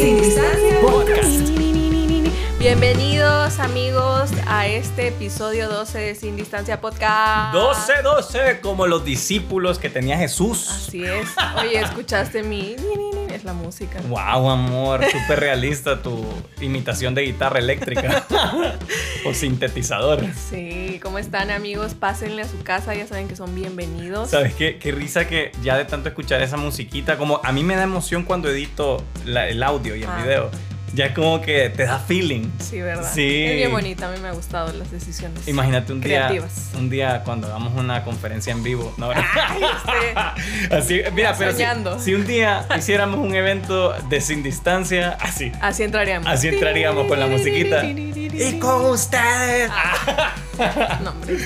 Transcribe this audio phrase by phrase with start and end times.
[0.00, 1.50] Sin Distancia Podcast.
[2.58, 7.52] Bienvenidos amigos a este episodio 12 de Sin Distancia Podcast.
[7.52, 10.70] 12, 12, como los discípulos que tenía Jesús.
[10.70, 11.28] Así es.
[11.58, 12.76] Oye, ¿escuchaste mi...
[13.40, 13.98] Es la música.
[14.10, 16.22] Wow, amor, súper realista tu
[16.60, 18.26] imitación de guitarra eléctrica
[19.24, 20.22] o sintetizador.
[20.50, 21.94] Sí, ¿cómo están amigos?
[21.94, 24.28] Pásenle a su casa, ya saben que son bienvenidos.
[24.28, 24.78] ¿Sabes qué?
[24.78, 28.24] Qué risa que ya de tanto escuchar esa musiquita, como a mí me da emoción
[28.24, 30.22] cuando edito la- el audio y el Ah.
[30.22, 30.50] video.
[30.92, 32.48] Ya como que te da feeling.
[32.58, 33.10] Sí, ¿verdad?
[33.14, 33.44] Sí.
[33.44, 35.46] Es bien bonita, a mí me ha gustado las decisiones.
[35.46, 36.70] Imagínate un día, Creativas.
[36.76, 38.92] un día cuando hagamos una conferencia en vivo.
[38.96, 39.10] ¿no?
[39.10, 39.62] Ay,
[40.70, 45.52] Así, mira, pero si, si un día hiciéramos un evento de sin distancia, así.
[45.60, 46.28] así entraríamos.
[46.28, 47.84] Así entraríamos con la musiquita.
[47.84, 49.70] Y con ustedes.
[51.02, 51.38] No, hombre.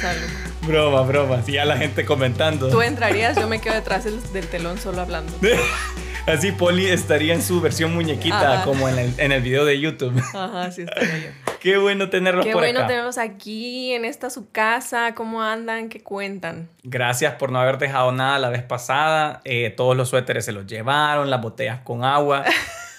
[0.63, 1.41] Broma, broma.
[1.47, 2.69] Si ya la gente comentando.
[2.69, 5.33] Tú entrarías, yo me quedo detrás del, del telón solo hablando.
[6.27, 8.65] Así Poli estaría en su versión muñequita, Ajá.
[8.65, 10.19] como en el, en el video de YouTube.
[10.35, 11.29] Ajá, sí estaría yo.
[11.61, 12.89] Qué bueno tenerlos Qué por bueno acá.
[12.89, 15.15] tenerlos aquí en esta su casa.
[15.15, 15.89] ¿Cómo andan?
[15.91, 16.69] ¿Qué cuentan?
[16.83, 19.41] Gracias por no haber dejado nada la vez pasada.
[19.45, 22.45] Eh, todos los suéteres se los llevaron, las botellas con agua.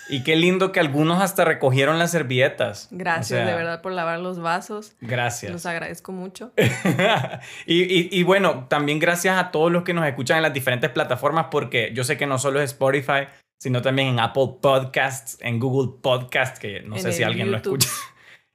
[0.10, 2.88] y qué lindo que algunos hasta recogieron las servilletas.
[2.92, 4.96] Gracias O sea, de verdad por lavar los vasos.
[5.02, 5.52] Gracias.
[5.52, 6.52] Los agradezco mucho.
[7.66, 10.90] y, y- y bueno, también gracias a todos los que nos escuchan en las diferentes
[10.90, 13.28] plataformas, porque yo sé que no solo es Spotify,
[13.60, 17.72] sino también en Apple Podcasts, en Google Podcasts, que no En sé si alguien YouTube.
[17.74, 17.90] lo escucha.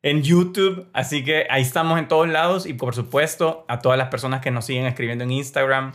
[0.02, 4.08] En YouTube, así que ahí estamos en todos lados y por supuesto a todas las
[4.08, 5.92] personas que nos siguen escribiendo en Instagram,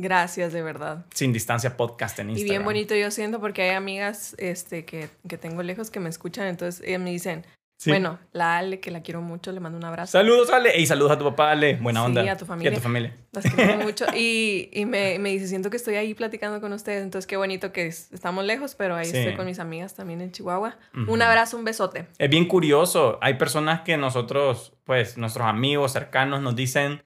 [0.00, 1.04] Gracias de verdad.
[1.12, 2.48] sin distancia podcast en Y Instagram.
[2.50, 6.46] bien bonito yo siento porque hay amigas este, que, que tengo lejos que me escuchan,
[6.46, 7.44] entonces ellas me dicen,
[7.80, 7.90] Sí.
[7.90, 10.10] bueno, la Ale, que la quiero mucho, le mando un abrazo.
[10.10, 10.76] Saludos, Ale.
[10.80, 11.76] Y saludos a tu papá, Ale.
[11.76, 12.32] Buena Sí, onda.
[12.32, 12.70] a tu familia.
[12.72, 13.16] Y a tu familia.
[13.30, 14.04] Las quiero mucho.
[14.16, 17.70] Y, y me, me dice, siento que estoy ahí platicando con ustedes, entonces qué bonito
[17.72, 19.16] que es- estamos lejos, pero ahí Sí.
[19.18, 20.76] estoy con mis amigas también en Chihuahua.
[21.06, 22.08] Un abrazo, un besote.
[22.18, 23.16] Es bien curioso.
[23.22, 27.04] Hay personas que nosotros, pues, nuestros amigos cercanos nos dicen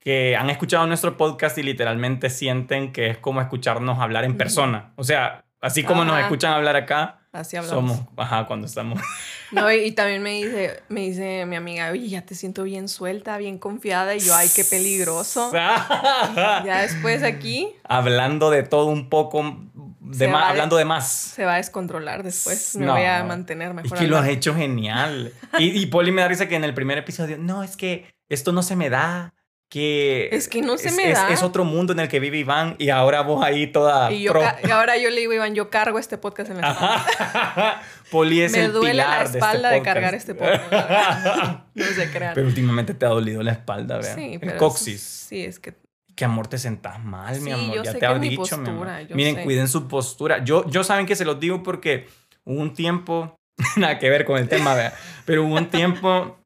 [0.00, 4.92] que han escuchado nuestro podcast y literalmente sienten que es como escucharnos hablar en persona.
[4.96, 7.96] O sea, así como nos escuchan hablar acá, Así hablamos.
[7.98, 9.00] somos, ajá, cuando estamos.
[9.52, 12.88] No, y, y también me dice, me dice mi amiga, oye, ya te siento bien
[12.88, 14.14] suelta, bien confiada.
[14.14, 15.50] Y yo, ay, qué peligroso.
[15.52, 19.56] Ya después aquí Hablando de todo un poco,
[20.00, 21.08] de más, hablando de más.
[21.10, 22.76] se va a descontrolar después.
[22.76, 22.92] Me No.
[22.94, 23.98] voy a mantener Es mejor.
[23.98, 25.32] que al lo has hecho genial.
[25.58, 28.52] Y, y Poli me da risa que en el primer episodio, no, es que esto
[28.52, 29.34] no se me da.
[29.70, 31.30] Que Es que no se es- me da.
[31.30, 34.32] Es otro mundo en el que vive Iván y ahora vos ahí toda Y, yo
[34.32, 34.42] pro.
[34.66, 37.82] y ahora yo le digo, Iván, yo cargo este podcast en la espalda.
[38.10, 40.72] Poli es Me el duele la pilar de este espalda de, cargar este podcast.
[41.74, 42.34] no se crean.
[42.34, 44.12] Pero últimamente te ha dolido la espalda, vea.
[44.14, 45.00] sí, el coxis.
[45.00, 45.74] Sí, es que
[46.16, 47.76] Que amor te sentás mal, mi Sí, amor.
[47.76, 48.88] yo ya sé te que he dicho, mi amor.
[48.88, 49.42] postura, Miren, sé.
[49.44, 50.42] cuiden su postura.
[50.44, 52.08] Yo, yo saben que se los digo porque
[52.44, 53.36] hubo un tiempo,
[53.76, 54.92] nada que ver con el tema, vea.
[55.26, 56.39] Pero hubo un tiempo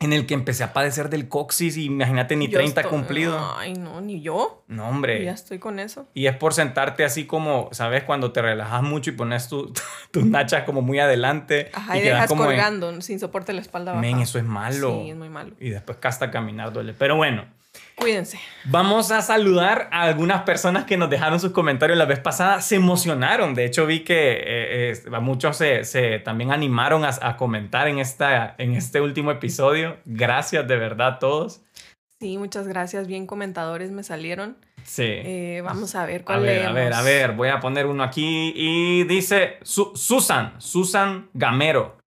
[0.00, 3.54] en el que empecé a padecer del coxis y imagínate ni yo 30 estoy- cumplido.
[3.56, 4.62] Ay, no, ni yo.
[4.68, 5.28] No, Ya hombre.
[5.28, 6.06] estoy con eso.
[6.14, 8.04] Y es por sentarte así como, ¿sabes?
[8.04, 9.72] Cuando te relajas mucho y pones tu-
[10.12, 11.70] tus nachas como muy adelante.
[11.72, 14.00] Ajá, y, quedas dejas como en- colgando sin soporte la espalda baja.
[14.00, 15.00] Men, eso es malo.
[15.02, 15.54] Sí, es muy malo.
[15.58, 16.94] Y después hasta caminar duele.
[16.94, 17.46] Pero bueno,
[17.98, 18.38] Cuídense.
[18.64, 22.60] vamos a saludar a algunas personas que nos dejaron sus comentarios la vez pasada.
[22.60, 23.54] Se emocionaron.
[23.54, 27.88] De hecho, vi que eh, eh, a muchos se, se también animaron a, a comentar
[27.88, 29.96] en, esta, en este último episodio.
[30.04, 31.60] Gracias de verdad a todos.
[32.20, 33.06] Sí, muchas gracias.
[33.06, 34.56] Bien comentadores me salieron.
[34.84, 35.02] Sí.
[35.06, 36.98] Eh, vamos a ver a cuál ver, a ver, leemos.
[36.98, 37.32] a ver.
[37.32, 41.98] Voy a poner uno aquí y dice Su- Susan, Susan Gamero.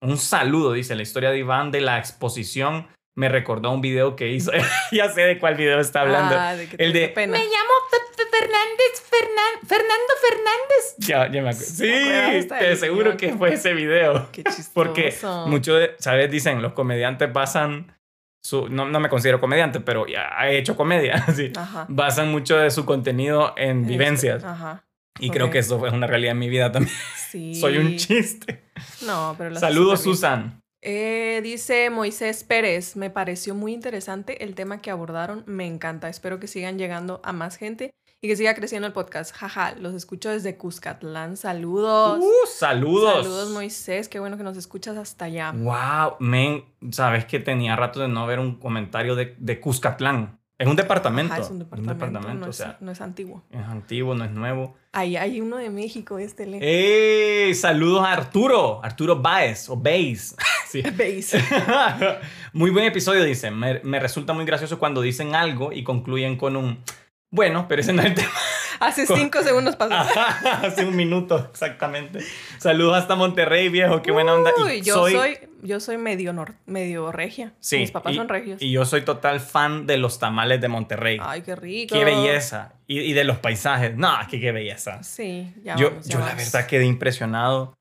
[0.00, 2.86] Un saludo, dice la historia de Iván de la exposición.
[3.16, 4.50] Me recordó un video que hizo.
[4.92, 6.34] ya sé de cuál video está hablando.
[6.38, 7.32] Ah, de que El de- pena.
[7.38, 10.94] Me llamo Fe- Fe- Fernández, Fernan- Fernando Fernández.
[10.98, 11.64] Ya, ya me acuerdo.
[11.66, 14.28] Sí, te aseguro que fue ese video.
[14.32, 14.70] Qué chistoso.
[14.74, 15.14] Porque
[15.46, 16.30] muchos, de- ¿sabes?
[16.30, 17.96] Dicen, los comediantes basan
[18.42, 18.68] su...
[18.68, 21.24] No, no me considero comediante, pero ya he hecho comedia.
[21.34, 21.52] sí.
[21.56, 21.86] Ajá.
[21.88, 24.42] Basan mucho de su contenido en vivencias.
[24.42, 24.84] Ajá.
[25.20, 25.52] Y creo ok.
[25.52, 26.94] que eso es una realidad en mi vida también.
[27.30, 27.54] Sí.
[27.54, 28.64] Soy un chiste.
[29.02, 30.02] No, pero Saludos.
[30.02, 30.60] Susan.
[30.86, 36.38] Eh, dice Moisés Pérez, me pareció muy interesante el tema que abordaron, me encanta, espero
[36.38, 39.34] que sigan llegando a más gente y que siga creciendo el podcast.
[39.34, 42.18] Jaja, los escucho desde Cuscatlán, saludos.
[42.20, 43.24] Uh, saludos.
[43.24, 45.52] Saludos Moisés, qué bueno que nos escuchas hasta allá.
[45.52, 50.38] Wow, men, sabes que tenía rato de no ver un comentario de, de Cuscatlán.
[50.58, 51.32] Es un departamento.
[51.32, 53.42] Ajá, es un departamento, no, o es, sea, no es antiguo.
[53.50, 54.76] es antiguo, no es nuevo.
[54.92, 56.58] Ahí hay uno de México, este le.
[56.60, 57.54] ¡Ey!
[57.54, 60.36] Saludos a Arturo, Arturo Baez o Baez.
[60.74, 60.82] Sí.
[60.90, 61.40] Base.
[62.52, 63.50] muy buen episodio, dice.
[63.50, 66.82] Me, me resulta muy gracioso cuando dicen algo y concluyen con un
[67.30, 68.30] bueno, pero ese no es el tema.
[68.80, 69.94] Hace cinco segundos pasó.
[69.94, 72.20] Hace un minuto, exactamente.
[72.58, 74.02] Saludos hasta Monterrey, viejo.
[74.02, 74.52] Qué buena onda.
[74.64, 75.38] Uy, yo soy...
[75.62, 77.54] yo soy medio, nor- medio regia.
[77.60, 78.60] Sí, Mis papás y- son regios.
[78.62, 81.18] Y yo soy total fan de los tamales de Monterrey.
[81.22, 81.94] Ay, qué rico.
[81.94, 82.74] qué belleza.
[82.86, 83.96] Y, y de los paisajes.
[83.96, 85.02] No, que qué belleza.
[85.02, 87.74] Sí, ya yo vamos, ya yo la verdad quedé impresionado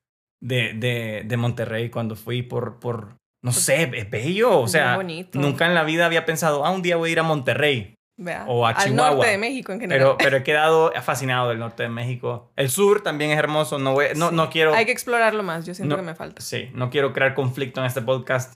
[0.44, 4.60] de, de, de Monterrey cuando fui por, por, no sé, es bello.
[4.60, 5.40] O sea, bonito.
[5.40, 7.96] nunca en la vida había pensado, ah, un día voy a ir a Monterrey.
[8.16, 9.16] Vea, o a Al Chihuahua.
[9.16, 10.00] norte de México en general.
[10.00, 12.52] Pero, pero he quedado fascinado del norte de México.
[12.56, 13.80] El sur también es hermoso.
[13.80, 14.36] No, voy- no, Sí.
[14.36, 14.74] no quiero...
[14.76, 15.66] Hay que explorarlo más.
[15.66, 16.02] Yo siento No.
[16.02, 16.42] que me falta.
[16.42, 18.56] Sí, no quiero crear conflicto en este podcast.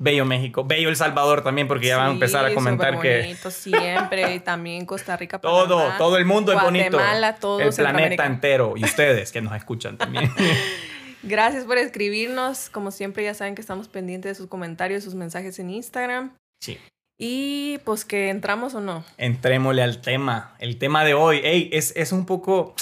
[0.00, 3.50] Bello México, bello El Salvador también, porque ya van a empezar a comentar que bonito
[3.50, 4.32] siempre.
[4.36, 5.38] Y también Costa Rica.
[5.40, 6.98] todo, Panamá, todo el mundo es bonito.
[7.40, 10.30] Todo el planeta entero y ustedes que nos escuchan también.
[11.22, 12.70] Gracias por escribirnos.
[12.70, 16.34] Como siempre, ya saben que estamos pendientes de sus comentarios, sus mensajes en Instagram.
[16.60, 16.78] sí.
[17.20, 19.04] Y pues que entramos o no.
[19.16, 20.54] Entrémosle al tema.
[20.60, 22.76] El tema de hoy, ey, es, es un poco,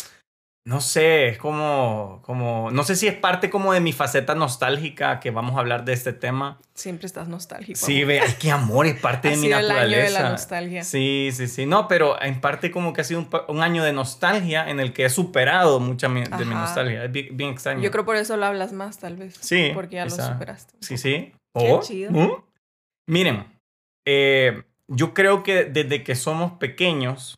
[0.66, 5.20] no sé, es como, como, no sé si es parte como de mi faceta nostálgica
[5.20, 6.58] que vamos a hablar de este tema.
[6.74, 7.78] Siempre estás nostálgico.
[7.78, 10.18] Sí, ve, ay, qué amor, es parte ha de mi sido el año naturaleza.
[10.18, 10.82] de la nostalgia.
[10.82, 11.66] Sí, sí, sí.
[11.66, 15.04] No, pero en parte como que ha sido un, año de nostalgia en el que
[15.04, 17.04] he superado mucha mi- de mi nostalgia.
[17.04, 17.80] Es bien, bien extraño.
[17.80, 19.36] Yo creo por eso lo hablas más, tal vez.
[19.40, 20.74] Sí, Porque ya lo superaste.
[20.80, 21.32] Sí, sí.
[21.56, 22.10] Qué Oh, chido.
[22.10, 22.42] ¿mm?
[23.06, 23.46] Miren,
[24.04, 27.36] eh, yo creo que desde que somos pequeños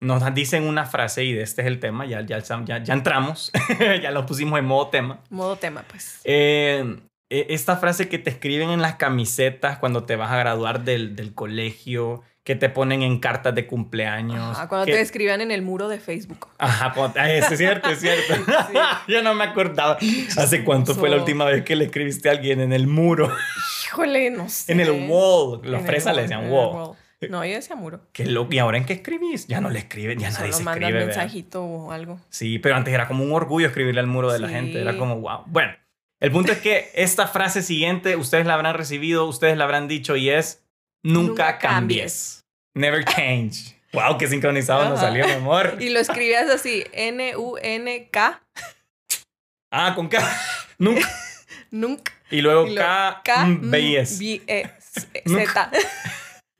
[0.00, 3.52] nos dicen una frase y de este es el tema, ya, ya, ya, ya entramos,
[4.02, 5.20] ya lo pusimos en modo tema.
[5.30, 6.20] Modo tema, pues.
[6.24, 6.96] Eh,
[7.30, 11.16] eh, esta frase que te escriben en las camisetas cuando te vas a graduar del,
[11.16, 14.58] del colegio, que te ponen en cartas de cumpleaños.
[14.58, 16.48] Ajá, cuando que- te escribían en el muro de Facebook.
[16.58, 18.34] Ajá, cuando- ah, es cierto, es cierto.
[19.08, 19.96] Yo no me acordaba.
[20.36, 23.34] ¿Hace cuánto fue la última vez que le escribiste a alguien en el muro?
[23.86, 24.72] Híjole, no sé.
[24.72, 25.60] En el wall.
[25.62, 26.96] Los fresas le wall, decían el wall.
[27.28, 28.00] No, yo decía muro.
[28.12, 28.52] Qué loco.
[28.52, 29.46] ¿Y ahora en qué escribís?
[29.46, 30.92] Ya no le escriben, ya nadie Solo se escribe.
[30.92, 31.06] ¿verdad?
[31.06, 32.20] mensajito o algo.
[32.30, 34.54] Sí, pero antes era como un orgullo escribirle al muro de la Sí.
[34.54, 34.80] gente.
[34.80, 35.44] Era como, wow.
[35.46, 35.72] Bueno,
[36.20, 40.16] el punto es que esta frase siguiente ustedes la habrán recibido, ustedes la habrán dicho
[40.16, 40.64] y es:
[41.02, 42.40] Nunca, Nunca cambies.
[42.74, 43.74] Never change.
[43.92, 45.06] Wow, qué sincronizado nos Ajá.
[45.08, 45.76] salió, mi amor.
[45.78, 48.42] Y lo escribías así, N-U-N-K,
[49.70, 50.18] Ah, con K.
[50.78, 51.08] Nunca.
[51.70, 52.12] nunca.
[52.30, 52.84] Y luego Y luego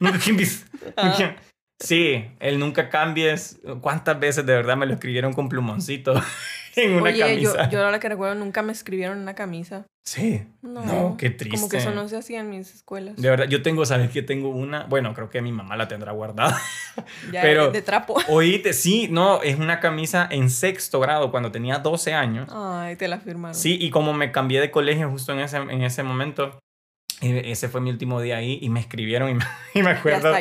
[0.04, 0.66] Nunca cambies.
[0.96, 1.36] Ajá.
[1.80, 3.60] Sí, el nunca cambies.
[3.80, 6.14] ¿Cuántas veces de verdad me lo escribieron con plumoncito
[6.76, 7.68] en una Oye, yo, camisa?
[7.70, 9.84] yo ahora que recuerdo nunca me escribieron en una camisa.
[10.06, 10.46] Sí.
[10.62, 11.56] No, No, qué triste.
[11.56, 13.16] Como que eso no se hacía en mis escuelas.
[13.16, 14.84] De verdad, yo tengo, ¿sabes que Tengo una.
[14.84, 16.58] Bueno, creo que mi mamá la tendrá guardada.
[17.32, 18.16] Ya pero- de, trapo.
[18.28, 22.48] Oíste, sí, no, es una camisa en sexto grado cuando tenía 12 años.
[22.54, 23.54] Ay, te la firmaron.
[23.54, 26.56] Sí, y como me cambié de colegio justo en ese, en ese momento,
[27.24, 29.44] ese fue mi último día ahí y me escribieron y me,
[29.74, 30.32] y me acuerdo,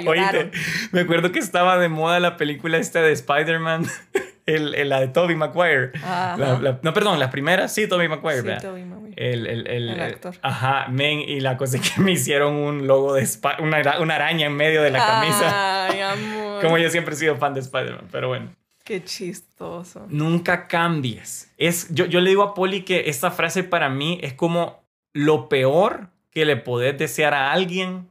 [0.92, 3.86] me acuerdo que estaba de moda la película esta de Spider-Man,
[4.46, 5.92] el, el- la de Tobey Maguire.
[6.04, 6.38] Ajá.
[6.38, 8.56] La- la- no, perdón, las primeras, sí, Tobey Maguire.
[8.56, 8.62] Sí.
[8.62, 9.14] Tobey Maguire.
[9.16, 10.36] El, el, el, El actor.
[10.42, 13.28] Ajá, men, y la cosa es que me hicieron un logo de
[13.60, 15.86] una, una araña en medio de la camisa.
[15.88, 16.62] Ay, amor.
[16.62, 18.54] Como yo siempre he sido fan de Spider-Man, pero bueno.
[18.84, 20.06] Qué chistoso.
[20.10, 21.50] Nunca cambies.
[21.58, 24.84] Es, yo, yo le digo a Poli que esta frase para mí es como
[25.14, 28.10] lo peor que le podés desear a alguien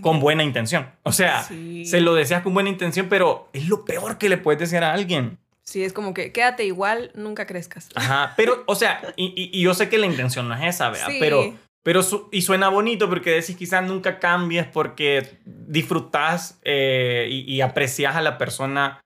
[0.00, 0.90] con buena intención.
[1.04, 1.84] O sea, Sí.
[1.86, 4.92] se lo deseas con buena intención, pero es lo peor que le puedes desear a
[4.92, 5.38] alguien.
[5.62, 7.88] Sí, es como que quédate igual, nunca crezcas.
[7.94, 10.90] Ajá, pero, o sea, y, y- y yo sé que la intención no es esa,
[10.90, 11.06] ¿verdad?
[11.08, 11.16] Sí.
[11.20, 17.40] Pero, pero su- y suena bonito porque decís quizás nunca cambies porque disfrutás eh, y,
[17.54, 19.00] y aprecias a la persona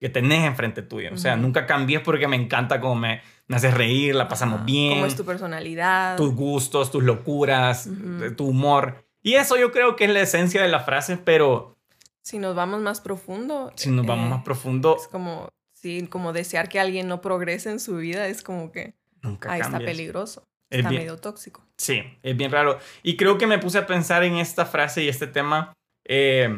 [0.00, 1.10] que tenés enfrente tuyo.
[1.12, 4.64] O sea, nunca cambies porque me encanta como me, me haces reír, la pasamos Ajá.
[4.64, 6.16] bien, ¿Cómo es tu personalidad?
[6.16, 8.34] tus gustos, tus locuras, Ujú.
[8.36, 9.04] tu humor.
[9.22, 11.76] Y eso yo creo que es la esencia de la frase, pero
[12.22, 13.72] Si nos vamos más profundo.
[13.74, 17.70] si nos vamos eh, más profundo, Es como, sí, como desear que alguien no progrese
[17.70, 20.44] en su vida es como que nunca ahí está peligroso.
[20.70, 21.64] Es Está bien- medio tóxico.
[21.78, 22.78] Sí, es bien raro.
[23.02, 25.72] Y creo que me puse a pensar en esta frase y este tema
[26.04, 26.48] eh,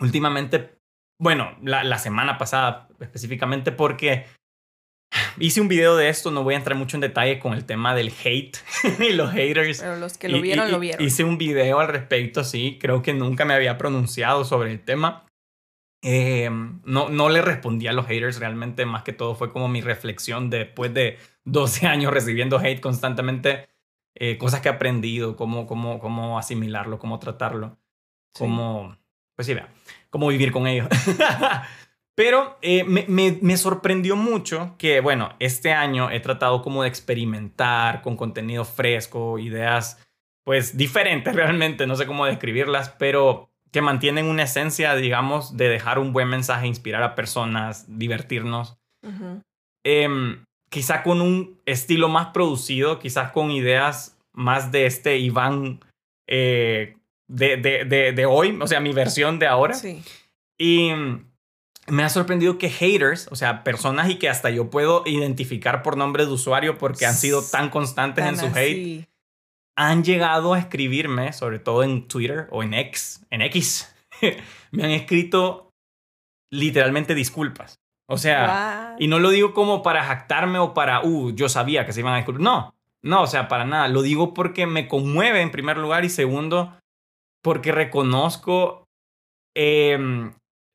[0.00, 0.78] últimamente,
[1.18, 4.26] bueno, la, la semana pasada específicamente porque
[5.38, 7.94] hice un video de esto, no voy a entrar mucho en detalle con el tema
[7.94, 8.56] del hate
[9.00, 9.80] y los haters.
[9.80, 11.04] Pero los que lo vieron, y- lo y- vieron.
[11.04, 15.26] Hice un video al respecto, sí, creo que nunca me había pronunciado sobre el tema.
[16.06, 16.50] Eh,
[16.84, 20.50] no, no le respondí a los haters realmente, más que todo fue como mi reflexión
[20.50, 23.68] después de 12 años recibiendo hate constantemente,
[24.16, 27.78] eh, cosas que he aprendido, cómo, cómo, cómo asimilarlo, cómo tratarlo,
[28.36, 28.40] Sí.
[28.44, 28.96] cómo,
[29.36, 29.68] pues sí, vea,
[30.14, 30.86] cómo vivir con ellos.
[32.16, 36.88] Pero eh, me, me- me sorprendió mucho que, bueno, este año he tratado como de
[36.88, 40.00] experimentar con contenido fresco, ideas
[40.46, 45.98] pues diferentes realmente, no sé cómo describirlas, pero que mantienen una esencia, digamos, de dejar
[45.98, 48.78] un buen mensaje, inspirar a personas, divertirnos.
[49.84, 55.80] Em, quizá con un estilo más producido, quizás con ideas más de este Iván
[56.28, 56.96] eh,
[57.28, 59.74] de, de, de, de hoy, o sea, mi versión de ahora.
[59.74, 60.02] Sí.
[60.58, 60.90] Y
[61.86, 65.96] me ha sorprendido que haters, o sea, personas y que hasta yo puedo identificar por
[65.96, 69.06] nombre de usuario porque han sido tan constantes en Tan su hate, así.
[69.76, 73.94] han llegado a escribirme, sobre todo en Twitter o en X, en X,
[74.70, 75.72] me han escrito
[76.50, 77.80] literalmente disculpas.
[78.06, 79.00] O sea, What?
[79.00, 82.14] y no lo digo como para jactarme o para, uh, yo sabía que se iban
[82.14, 82.42] a disculpar.
[82.42, 83.88] No, no, o sea, para nada.
[83.88, 86.78] Lo digo porque me conmueve en primer lugar y segundo,
[87.44, 88.84] porque reconozco,
[89.54, 90.32] em,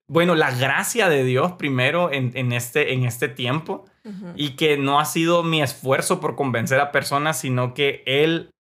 [0.10, 4.34] bueno, la gracia de Dios primero en, en este, en este tiempo Ujú.
[4.36, 8.52] y que no ha sido mi esfuerzo por convencer a personas, sino que Él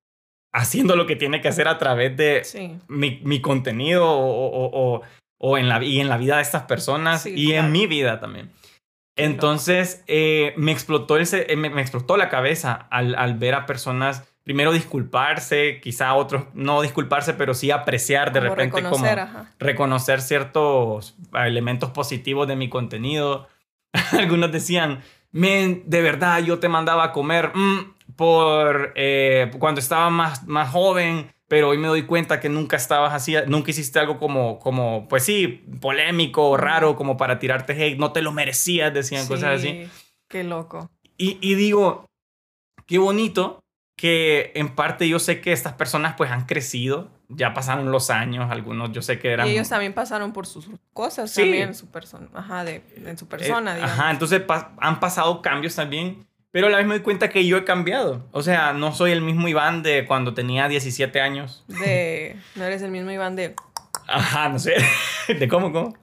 [0.54, 2.78] haciendo lo que tiene que hacer a través de Sí.
[2.88, 5.02] mi, mi contenido o, o- o-
[5.42, 7.68] o en la, y en la vida de estas personas Sí, y claro.
[7.68, 8.52] en mi vida también.
[9.18, 13.66] Entonces, eh, me, explotó el eh, me, me explotó la cabeza al, al ver a
[13.66, 19.30] personas, primero disculparse, quizá otros no disculparse, pero sí apreciar de Como repente reconocer, como
[19.30, 19.52] ajá.
[19.60, 23.48] reconocer ciertos elementos positivos de mi contenido.
[24.12, 30.10] Algunos decían, men, de verdad yo te mandaba a comer mm, por eh, cuando estaba
[30.10, 34.18] más, más joven, pero hoy me doy cuenta que nunca estabas así, nunca hiciste algo
[34.18, 39.28] como, como pues sí, polémico raro, como para tirarte hate, no te lo merecías, decían
[39.28, 39.68] cosas así.
[39.68, 39.90] Sí,
[40.28, 40.90] Qué loco.
[41.18, 42.08] Y, y digo,
[42.88, 43.60] qué bonito
[44.00, 48.50] que en parte yo sé que estas personas pues han crecido, ya pasaron los años,
[48.50, 49.46] algunos yo sé que eran...
[49.48, 51.42] Y ellos también pasaron por sus cosas Sí.
[51.42, 53.82] también en su persona, ajá, de, en su persona, Eh.
[53.84, 57.46] Ajá, entonces pa- han pasado cambios también, pero a la vez me doy cuenta que
[57.46, 58.26] yo he cambiado.
[58.32, 61.66] O sea, no soy el mismo Iván de cuando tenía 17 años.
[61.68, 63.54] De, no eres el mismo Iván de,
[64.08, 64.76] Ajá, no sé.
[65.28, 65.94] ¿De cómo, cómo?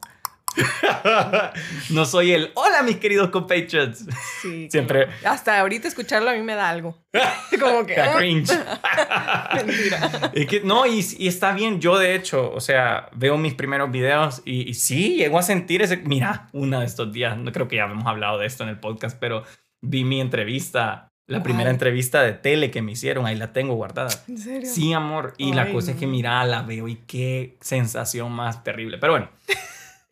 [1.90, 4.04] no soy el, hola mis queridos compatriots.
[4.42, 4.68] sí.
[4.70, 5.08] Siempre-.
[5.24, 6.98] Hasta ahorita escucharlo a mí me da algo.
[7.60, 8.52] Como que, Da ah, cringe.
[9.54, 10.30] mentira.
[10.32, 11.80] Es que, no, y, y está bien.
[11.80, 15.82] Yo, de hecho, o sea, veo mis primeros videos y, y sí, llego a sentir
[15.82, 15.98] ese.
[15.98, 18.78] Mira, una de estos días, no creo que ya hemos hablado de esto en el
[18.78, 19.44] podcast, pero
[19.80, 24.10] vi mi entrevista, la primera entrevista de tele que me hicieron, ahí la tengo guardada.
[24.28, 24.68] ¿En serio?
[24.70, 25.34] Sí, amor.
[25.38, 28.98] Y la cosa es que, mira, la veo y qué sensación más terrible.
[28.98, 29.30] Pero bueno,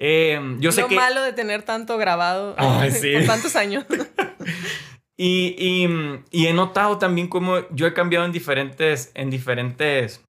[0.07, 0.97] eh, yo sé Lo que.
[0.97, 3.13] malo de tener tanto grabado Ay, sí.
[3.15, 3.85] por tantos años.
[5.17, 5.89] Y, y,
[6.33, 10.25] y he notado también cómo yo he cambiado en diferentes, en diferentes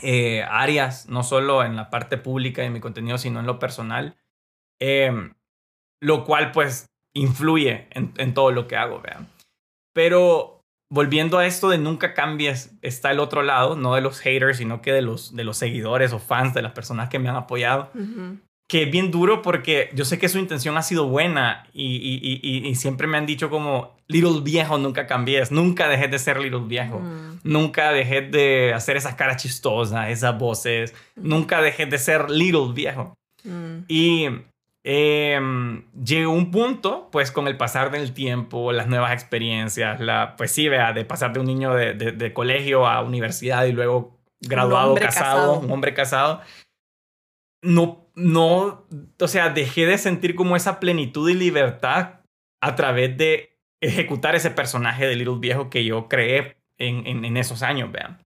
[0.00, 4.16] eh, áreas, no solo en la parte pública de mi contenido, sino en lo personal,
[4.80, 5.12] eh,
[6.00, 9.28] lo cual pues influye en, en todo lo que hago, vean.
[9.92, 14.56] Pero volviendo a esto de nunca cambies, está el otro lado, no de los haters,
[14.56, 17.36] sino que de los, de los seguidores o fans, de las personas que me han
[17.36, 18.38] apoyado Ujú.
[18.74, 22.40] Que es bien duro porque yo sé que su intención ha sido buena y, y-
[22.68, 26.64] y- siempre me han dicho como, little viejo, nunca cambies, nunca dejes de ser little
[26.66, 27.38] viejo, Mm.
[27.44, 33.14] nunca dejes de hacer esas caras chistosas, esas voces, nunca dejes de ser little viejo.
[33.44, 33.84] Mm.
[33.86, 34.26] Y
[34.82, 40.50] em, llegó un punto, pues con el pasar del tiempo, las nuevas experiencias, la, pues
[40.50, 44.18] sí, vea, de pasar de un niño de, de- de colegio a universidad y luego
[44.40, 45.60] graduado, casado, casado.
[45.60, 46.40] un hombre casado,
[47.62, 48.86] no, no,
[49.20, 52.20] o sea, dejé de sentir como esa plenitud y libertad
[52.60, 57.36] a través de ejecutar ese personaje de Little Viejo que yo creé en, en, en
[57.36, 58.18] esos años, vean.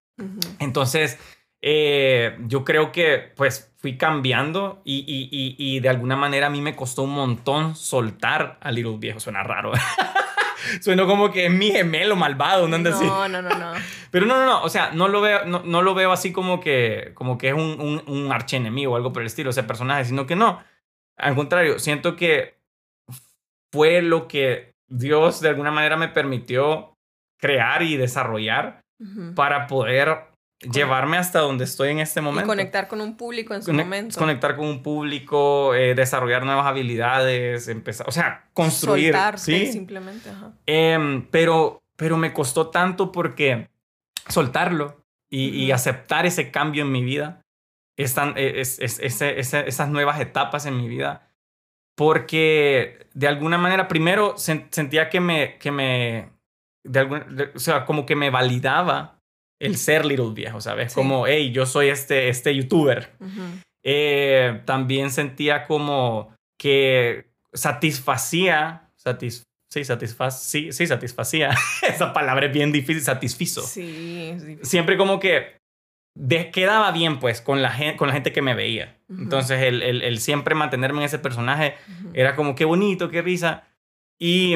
[0.58, 1.18] Entonces,
[1.62, 6.50] eh, yo creo que pues fui cambiando y, y, y, y de alguna manera a
[6.50, 9.20] mí me costó un montón soltar a Little Viejo.
[9.20, 9.72] Suena raro.
[10.80, 12.76] Suena como que es mi gemelo malvado, ¿no?
[12.76, 13.04] Anda así.
[13.04, 13.72] No, no, no, no.
[14.10, 14.62] Pero no, no, no.
[14.62, 17.54] O sea, no lo veo, no, no lo veo así como que, como que es
[17.54, 20.62] un, un, un archienemigo o algo por el estilo, ese personaje, sino que no.
[21.16, 22.58] Al contrario, siento que
[23.72, 26.96] fue lo que Dios de alguna manera me permitió
[27.38, 29.34] crear y desarrollar Ujú.
[29.34, 30.27] para poder
[30.60, 32.48] llevarme hasta donde estoy en este Y momento.
[32.48, 34.18] conectar con un público en su Conec- momento.
[34.18, 39.12] Conectar con un público, eh, desarrollar nuevas habilidades, empezar, o sea, construir.
[39.12, 39.72] Soltarte ¿sí?
[39.72, 40.30] simplemente.
[40.30, 40.52] Ajá.
[40.66, 43.68] Em, pero, pero me costó tanto porque
[44.28, 45.74] soltarlo y, y Ujú.
[45.74, 47.40] aceptar ese cambio en mi vida,
[47.96, 51.28] están, es, es- ese- ese- esas nuevas etapas en mi vida,
[51.96, 56.30] porque de alguna manera, primero sen- sentía que me, que me,
[56.84, 59.17] de alguna, de- o sea, como que me validaba
[59.60, 60.92] el ser Little Viejo, ¿sabes?
[60.92, 60.94] Sí.
[60.94, 63.10] Como, hey, yo soy este, este youtuber.
[63.82, 71.50] Eh, también sentía como que satisfacía, satis, sí, satisfaz, sí, sí, satisfacía.
[71.88, 73.62] Esa palabra es bien difícil, satisfizo.
[73.62, 74.66] Sí, es difícil.
[74.66, 75.56] Siempre como que
[76.14, 78.98] de- quedaba bien pues con la, gente, con la gente que me veía.
[79.08, 81.74] Entonces, el, el, el siempre mantenerme en ese personaje
[82.12, 83.64] era como qué bonito, qué risa.
[84.18, 84.54] Y,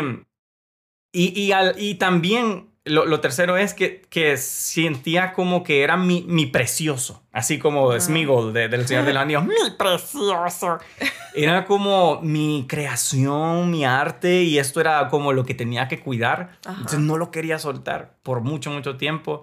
[1.12, 5.96] y, y, al- y también lo, lo tercero es que, que sentía como que era
[5.96, 8.00] mi, mi precioso, así como Ah.
[8.00, 10.78] Smeagol de, del Señor de los Anillos, mi precioso.
[11.34, 16.58] Era como mi creación, mi arte y esto era como lo que tenía que cuidar.
[16.66, 16.72] Ajá.
[16.76, 19.42] Entonces no lo quería soltar por mucho, mucho tiempo.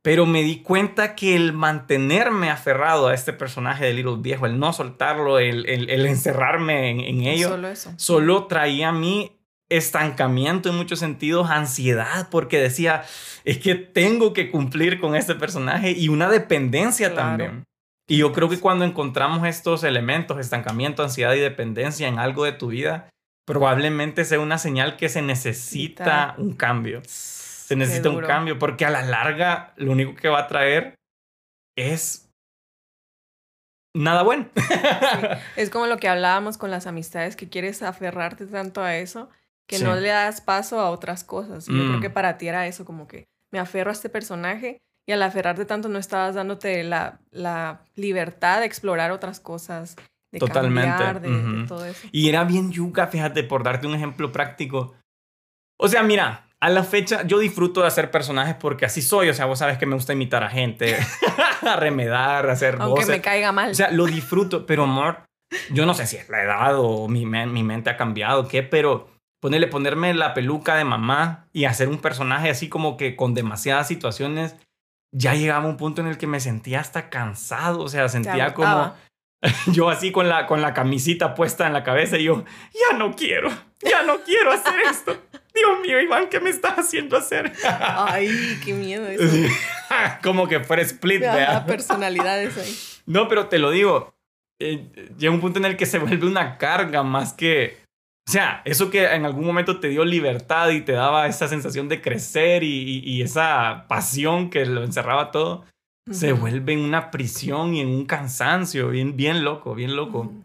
[0.00, 4.60] Pero me di cuenta que el mantenerme aferrado a este personaje de Little Viejo, el
[4.60, 7.92] no soltarlo, el, el- el encerrarme en, en ello, Solo eso.
[7.96, 9.37] solo traía a mí
[9.70, 13.04] estancamiento en muchos sentidos, ansiedad, porque decía,
[13.44, 17.28] es que tengo que cumplir con este personaje y una dependencia Claro.
[17.28, 17.64] también.
[18.10, 22.52] Y yo creo que cuando encontramos estos elementos, estancamiento, ansiedad y dependencia en algo de
[22.52, 23.10] tu vida,
[23.46, 27.02] probablemente sea una señal que se necesita un cambio.
[27.04, 30.94] Se necesita un cambio, porque a la larga lo único que va a traer
[31.76, 32.30] es
[33.94, 34.48] nada bueno.
[35.56, 39.28] Es como lo que hablábamos con las amistades, que quieres aferrarte tanto a eso
[39.68, 39.84] que Sí.
[39.84, 41.66] no le das paso a otras cosas.
[41.66, 42.00] Yo creo Mm.
[42.00, 45.64] que para ti era eso, como que me aferro a este personaje y al aferrarte
[45.64, 49.96] tanto no estabas dándote la, la libertad de explorar otras cosas,
[50.32, 52.06] de Totalmente, cambiar, de, todo eso.
[52.12, 54.94] Y era bien yuca, fíjate, por darte un ejemplo práctico.
[55.78, 59.28] O sea, mira, a la fecha yo disfruto de hacer personajes porque así soy.
[59.30, 60.96] O sea, vos sabes que me gusta imitar a gente,
[61.62, 63.08] a remedar, hacer Aunque voces.
[63.08, 63.70] me caiga mal.
[63.70, 65.24] O sea, lo disfruto, pero amor,
[65.72, 68.62] yo no sé si es la edad o mi, mi mente ha cambiado o qué,
[68.62, 69.08] pero
[69.40, 73.88] ponerle, ponerme la peluca de mamá y hacer un personaje así como que con demasiadas
[73.88, 74.56] situaciones,
[75.12, 78.94] ya llegaba un punto en el que me sentía hasta cansado, o sea, sentía como
[79.72, 83.14] yo así con la, con la camisita puesta en la cabeza y yo, ya no
[83.14, 85.16] quiero, ya no quiero hacer esto.
[85.54, 87.52] Dios mío, Iván, ¿qué me estás haciendo hacer?
[87.64, 89.24] Ay, qué miedo eso.
[90.22, 91.66] como que fuera split, ¿verdad?
[91.66, 92.76] personalidades ahí.
[93.06, 94.14] No, pero te lo digo,
[94.60, 97.78] eh, llega un punto en el que se vuelve una carga más que...
[98.28, 101.88] O sea, eso que en algún momento te dio libertad y te daba esa sensación
[101.88, 105.64] de crecer y, y- y esa pasión que lo encerraba todo,
[106.10, 106.42] se Ujú.
[106.42, 110.20] vuelve en una prisión y en un cansancio, bien, bien loco, bien loco.
[110.20, 110.44] Ujú.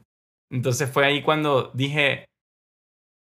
[0.50, 2.24] Entonces fue ahí cuando dije,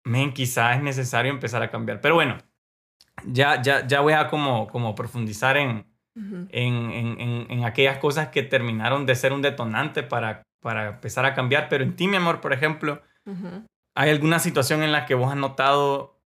[0.06, 2.02] men, quizás es necesario empezar a cambiar.
[2.02, 2.40] Pero bueno,
[3.28, 6.48] ya, ya, ya voy a como, como profundizar en, Ujú.
[6.50, 11.26] en, en, en, en aquellas cosas que terminaron de ser un detonante para, para empezar
[11.26, 11.70] a cambiar.
[11.70, 13.64] Pero en ti, mi amor, por ejemplo, Ujú.
[13.98, 16.22] ¿Hay alguna situación en la que vos has notado,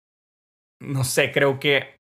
[0.81, 1.97] no sé, creo que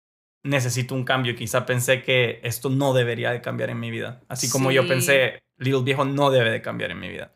[0.44, 1.36] necesito un cambio?
[1.36, 4.20] Quizá pensé que esto no debería de cambiar en mi vida.
[4.26, 7.30] Así como yo pensé, Little Viejo no debe de cambiar en mi vida.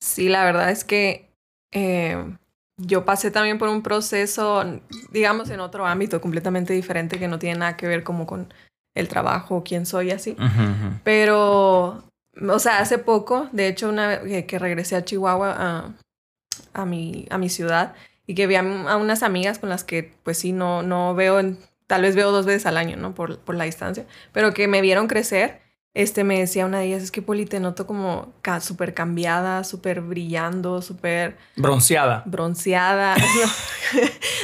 [0.00, 1.32] Sí, la verdad es que
[1.72, 2.16] eh,
[2.76, 4.64] yo pasé también por un proceso,
[5.10, 8.54] digamos, en otro ámbito completamente diferente que no tiene nada que ver como con
[8.94, 10.36] el trabajo, quién soy así.
[11.02, 12.04] Pero,
[12.40, 15.94] o sea, hace poco, de hecho, una vez que, que regresé a Chihuahua, a,
[16.74, 17.94] a, mi, a mi ciudad,
[18.26, 21.40] y que vi a, a unas amigas con las que, pues sí, no, no veo,
[21.40, 23.14] en- tal vez veo dos veces al año, ¿no?
[23.14, 25.60] Por, por la distancia, pero que me vieron crecer.
[25.94, 29.62] Este me decía una de ellas, es que Poli, te noto como ca- súper cambiada,
[29.62, 32.22] súper brillando, súper Bronceada.
[32.24, 33.14] bronceada.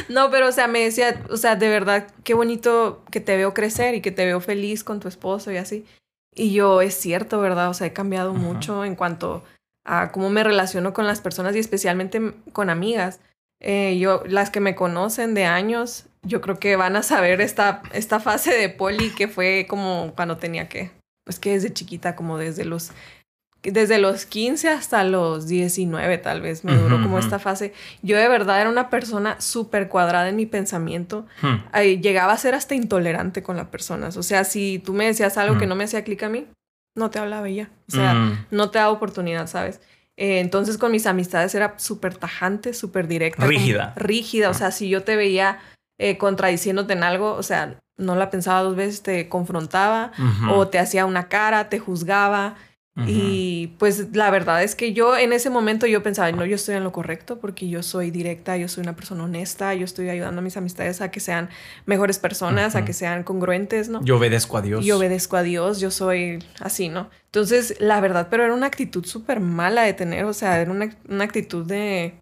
[0.08, 0.24] No.
[0.26, 3.54] no, pero o sea, me decía, o sea, de verdad, qué bonito que te veo
[3.54, 5.86] crecer y que te veo feliz con tu esposo y así.
[6.34, 7.70] Y yo, es cierto, ¿verdad?
[7.70, 9.42] O sea, he cambiado mucho en cuanto
[9.88, 13.20] a cómo me relaciono con las personas y especialmente con amigas.
[13.60, 17.82] Eh, yo, las que me conocen de años, yo creo que van a saber esta,
[17.92, 20.92] esta fase de poli que fue como cuando tenía que,
[21.24, 22.92] pues que desde chiquita, como desde los
[23.60, 27.24] desde los 15 hasta los 19 tal vez me duró Ujú, como ujú.
[27.24, 27.72] esta fase.
[28.02, 31.26] Yo de verdad era una persona súper cuadrada en mi pensamiento.
[31.42, 31.56] Hmm.
[31.72, 34.16] Ay, llegaba a ser hasta intolerante con las personas.
[34.16, 35.70] O sea, si tú me decías algo que Mm.
[35.70, 36.46] no me hacía clic a mí,
[36.98, 37.70] no te hablaba ya.
[37.88, 38.46] O sea, Mm.
[38.50, 39.80] no te daba oportunidad, ¿sabes?
[40.16, 43.46] Eh, entonces con mis amistades era súper tajante, súper directa.
[43.46, 43.92] Rígida.
[43.96, 44.48] rígida.
[44.48, 44.54] O Ah.
[44.54, 45.58] sea, si yo te veía
[46.00, 50.12] eh, contradiciéndote en algo, o sea, no la pensaba dos veces, te confrontaba
[50.48, 52.54] o te hacía una cara, te juzgaba.
[53.06, 56.74] Y pues la verdad es que yo en ese momento yo pensaba, no, yo estoy
[56.74, 60.40] en lo correcto porque yo soy directa, yo soy una persona honesta, yo estoy ayudando
[60.40, 61.48] a mis amistades a que sean
[61.86, 64.02] mejores personas, a que sean congruentes, ¿no?
[64.02, 64.84] Yo obedezco a Dios.
[64.84, 67.08] Y obedezco a Dios, yo soy así, ¿no?
[67.26, 70.96] Entonces, la verdad, pero era una actitud súper mala de tener, o sea, era una,
[71.08, 72.18] una actitud de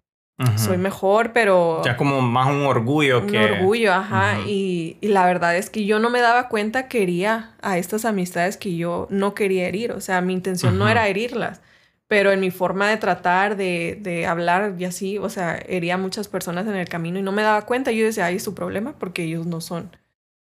[0.55, 3.39] Soy mejor, pero Ya como más un orgullo un que...
[3.43, 4.37] orgullo, ajá.
[4.45, 8.05] Y, y la verdad es que yo no me daba cuenta que hería a estas
[8.05, 9.93] amistades que yo no quería herir.
[9.93, 11.61] O sea, mi intención no era herirlas.
[12.07, 15.97] Pero en mi forma de tratar, de, de hablar y así, o sea, hería a
[15.97, 17.91] muchas personas en el camino y no me daba cuenta.
[17.91, 19.89] Yo decía, ay, es su problema porque ellos no son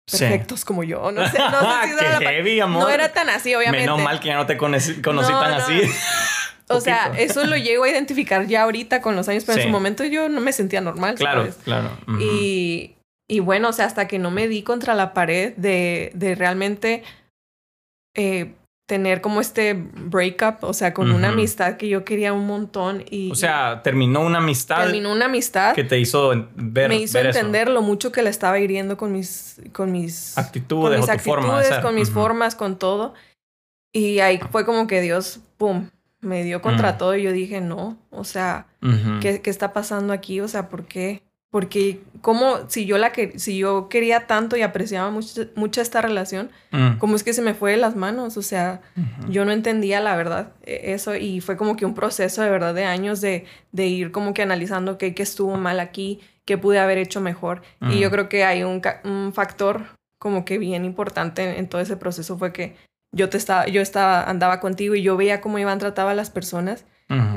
[0.08, 0.20] Sí.
[0.20, 1.12] perfectos como yo.
[1.12, 2.84] No sé, no sé si era heavy, amor.
[2.84, 3.88] No era tan así, obviamente.
[3.88, 5.58] Menos mal que ya no te conocí, conocí No, tan no.
[5.58, 5.82] así.
[6.70, 9.70] O sea, eso lo llego a identificar ya ahorita con los años, pero en su
[9.70, 11.16] momento yo no me sentía normal.
[11.16, 11.58] Claro, ¿sabes?
[11.64, 11.92] claro.
[12.20, 12.96] Y,
[13.28, 17.04] y bueno, o sea, hasta que no me di contra la pared de, de realmente
[18.16, 18.54] eh,
[18.88, 23.32] tener como este breakup, o sea, con una amistad que yo quería un montón y
[23.32, 27.28] O sea, terminó una amistad terminó una amistad, que te hizo ver, me hizo ver
[27.28, 27.40] eso.
[27.40, 31.58] entender lo mucho que la estaba hiriendo con mis, con mis actitudes con mis forma
[31.58, 33.16] actitudes, con mis formas, con todo.
[33.92, 35.90] Y ahí fue como que Dios, pum,
[36.26, 36.98] me dio contra Mm.
[36.98, 38.68] todo y yo dije, no, o sea.
[39.22, 40.42] ¿qué, qué está pasando aquí?
[40.42, 41.24] O sea, ¿por qué?
[41.50, 46.02] Porque como si yo la que si yo quería tanto y apreciaba mucho, mucho esta
[46.02, 46.98] relación, Mm.
[46.98, 48.36] ¿cómo es que se me fue de las manos?
[48.38, 48.82] O sea,
[49.30, 52.76] yo no entendía la verdad e- eso y fue como que un proceso de verdad
[52.76, 56.78] de años de, de ir como que analizando qué, qué estuvo mal aquí, qué pude
[56.80, 57.62] haber hecho mejor.
[57.90, 58.82] Y yo creo que hay un,
[59.34, 59.86] factor
[60.20, 62.76] como que bien importante en, en todo ese proceso fue que
[63.16, 66.30] yo te estaba, yo estaba, andaba contigo y yo veía cómo Iván trataba a las
[66.30, 66.86] personas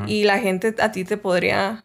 [0.06, 1.84] y la gente a ti te podría,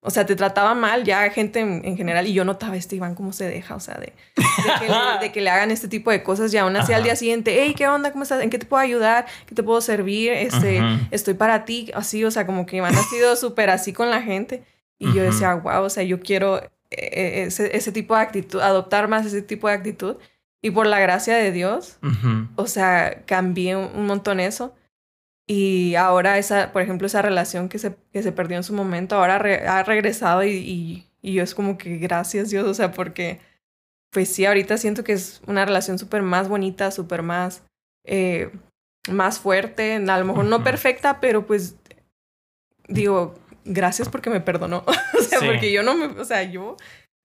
[0.00, 3.14] o sea, te trataba mal ya gente en, en general y yo notaba este Iván
[3.14, 4.42] cómo se deja, o sea, de, de,
[4.78, 7.04] que, le, de que le hagan este tipo de cosas y aún así al Ajá.
[7.04, 8.12] día siguiente, hey, ¿qué onda?
[8.12, 8.42] ¿Cómo estás?
[8.42, 9.26] ¿En qué te puedo ayudar?
[9.46, 10.32] ¿Qué te puedo servir?
[10.32, 14.08] Este, estoy para ti, así, o sea, como que Iván ha sido súper así con
[14.10, 14.62] la gente
[14.98, 19.08] y yo decía, wow, o sea, yo quiero eh, ese, ese tipo de actitud, adoptar
[19.08, 20.16] más ese tipo de actitud
[20.62, 22.48] y por la gracia de Dios, Ujú.
[22.56, 24.74] o sea, cambié un, montón eso.
[25.48, 29.16] Y ahora esa, por ejemplo, esa relación que se, que se perdió en su momento,
[29.16, 32.92] ahora re- ha regresado y, y, y yo es como que gracias Dios, o sea,
[32.92, 33.40] porque
[34.12, 37.64] pues sí, ahorita siento que es una relación súper más bonita, súper más,
[38.04, 38.50] eh,
[39.10, 40.64] más fuerte, a lo mejor no Ujú.
[40.64, 41.74] perfecta, pero pues
[42.88, 44.84] digo, gracias porque me perdonó,
[45.18, 45.46] o sea, Sí.
[45.46, 46.76] porque yo no me, o sea, yo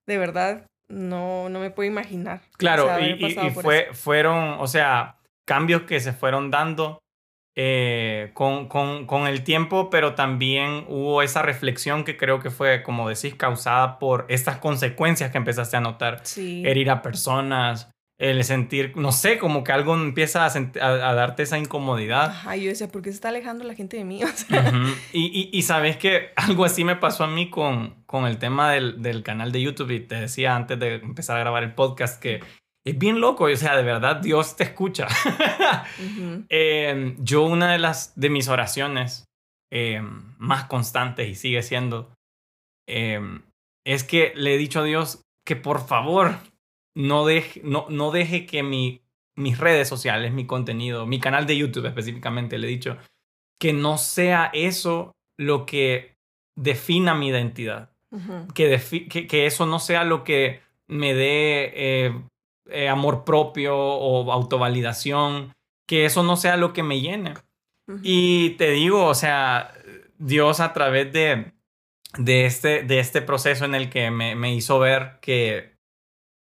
[0.06, 2.40] de verdad no, no me puedo imaginar.
[2.56, 6.98] Claro, o sea, y, y- fue, fueron, o sea, cambios que se fueron dando
[7.56, 12.82] eh, con, con, con el tiempo, pero también hubo esa reflexión que creo que fue,
[12.84, 16.20] como decís, causada por estas consecuencias que empezaste a notar.
[16.22, 16.62] Sí.
[16.64, 21.44] Herir a personas, el sentir, no sé, como que algo empieza a, a- a darte
[21.44, 22.30] esa incomodidad.
[22.30, 24.20] Ajá, yo decía, ¿por qué se está alejando la gente de mí?
[24.24, 24.88] O sea, Ujú.
[25.12, 28.72] y, y, y sabes que algo así me pasó a mí con, con el tema
[28.72, 32.20] del, del canal de YouTube y te decía antes de empezar a grabar el podcast
[32.20, 32.40] que
[32.84, 35.06] es bien loco, o sea, de verdad Dios te escucha.
[35.98, 39.24] ujú, Eh, yo una de las de mis oraciones
[39.72, 40.00] eh,
[40.38, 42.12] más constantes y sigue siendo
[42.88, 43.20] eh,
[43.86, 46.36] es que le he dicho a Dios que por favor
[46.98, 49.02] no deje, no, no deje que mi,
[49.36, 52.98] mis redes sociales, mi contenido, mi canal de YouTube específicamente, le he dicho
[53.60, 56.16] que no sea eso lo que
[56.56, 57.92] defina mi identidad.
[58.54, 58.80] Que,
[59.10, 62.22] que, que eso no sea lo que me dé eh,
[62.70, 65.52] eh, amor propio o autovalidación,
[65.86, 67.34] que eso no sea lo que me llene.
[68.02, 69.72] Y te digo, o sea,
[70.18, 71.52] Dios a través de,
[72.18, 75.77] de, este, de este proceso en el que me, me hizo ver que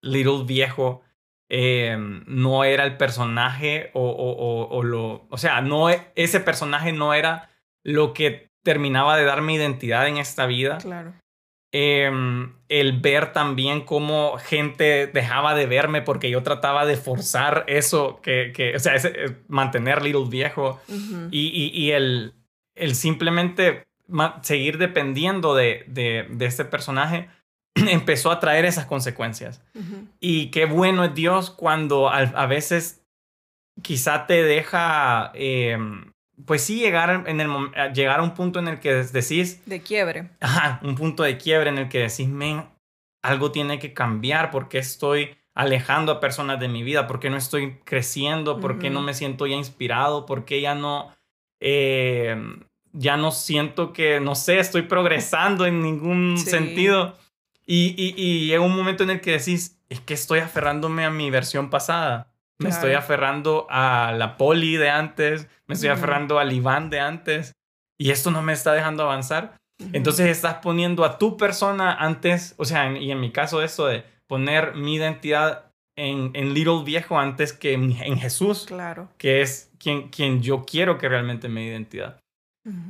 [0.07, 1.01] Little Viejo
[1.49, 5.27] eh, no era el personaje o, o, o, o lo...
[5.29, 7.49] O sea, no, e- ese personaje no era
[7.83, 11.13] lo que terminaba de dar mi identidad en esta vida Claro.
[11.71, 18.19] em, el ver también cómo gente dejaba de verme porque yo trataba de forzar eso,
[18.21, 20.81] que, que o sea, ese, eh, mantener Little Viejo
[21.31, 22.33] y, y, y el,
[22.75, 23.85] el simplemente
[24.41, 27.29] seguir dependiendo de, de, de este personaje
[27.89, 29.61] empezó a traer esas consecuencias.
[29.75, 30.07] Ujú.
[30.19, 33.03] Y qué bueno es Dios cuando a, a veces
[33.81, 36.11] quizá te deja, em,
[36.45, 37.49] pues sí, llegar, en el,
[37.93, 40.29] llegar a un punto en el que decís, De quiebre.
[40.39, 42.65] ajá, un punto de quiebre en el que decís, men,
[43.23, 47.79] algo tiene que cambiar porque estoy alejando a personas de mi vida, porque no estoy
[47.83, 48.93] creciendo, porque Ujú.
[48.95, 51.13] no me siento ya inspirado, porque ya no,
[51.59, 52.35] eh,
[52.93, 56.49] ya no siento que, no sé, estoy progresando en ningún Sí.
[56.49, 57.15] sentido.
[57.67, 61.09] Y, y, y llega un momento en el que decís, es que estoy aferrándome a
[61.11, 62.31] mi versión pasada.
[62.59, 65.97] Me estoy aferrando a la poli de antes, me estoy Ujú.
[65.99, 67.53] aferrando al Iván de antes,
[67.99, 69.57] y esto no me está dejando avanzar.
[69.93, 73.85] Entonces estás poniendo a tu persona antes, o sea, en- y en mi caso eso
[73.85, 79.09] de poner mi identidad en, en Little Viejo antes que en, en Jesús, Claro.
[79.19, 82.19] que es quien, quien yo quiero que realmente me identidad.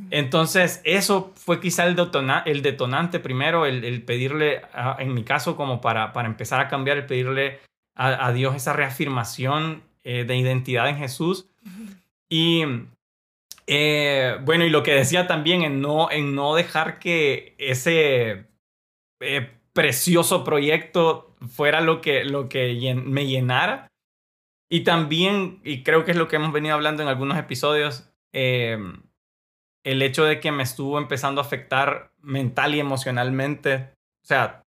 [0.09, 5.23] Entonces, eso fue quizá el, detona- el detonante primero, el, el pedirle, a- en mi
[5.23, 7.59] caso, como para, para empezar a cambiar, el pedirle
[7.95, 11.47] a, a Dios esa reafirmación eh, de identidad en Jesús.
[12.29, 12.63] Y
[13.67, 18.45] eh, bueno, y lo que decía también en no, en no dejar que ese
[19.19, 23.87] eh, precioso proyecto fuera lo que, lo que llen- me llenara.
[24.69, 28.77] Y también, y creo que es lo que hemos venido hablando en algunos episodios, eh,
[29.87, 34.61] el hecho de que me estuvo empezando a afectar mental y emocionalmente, o sea,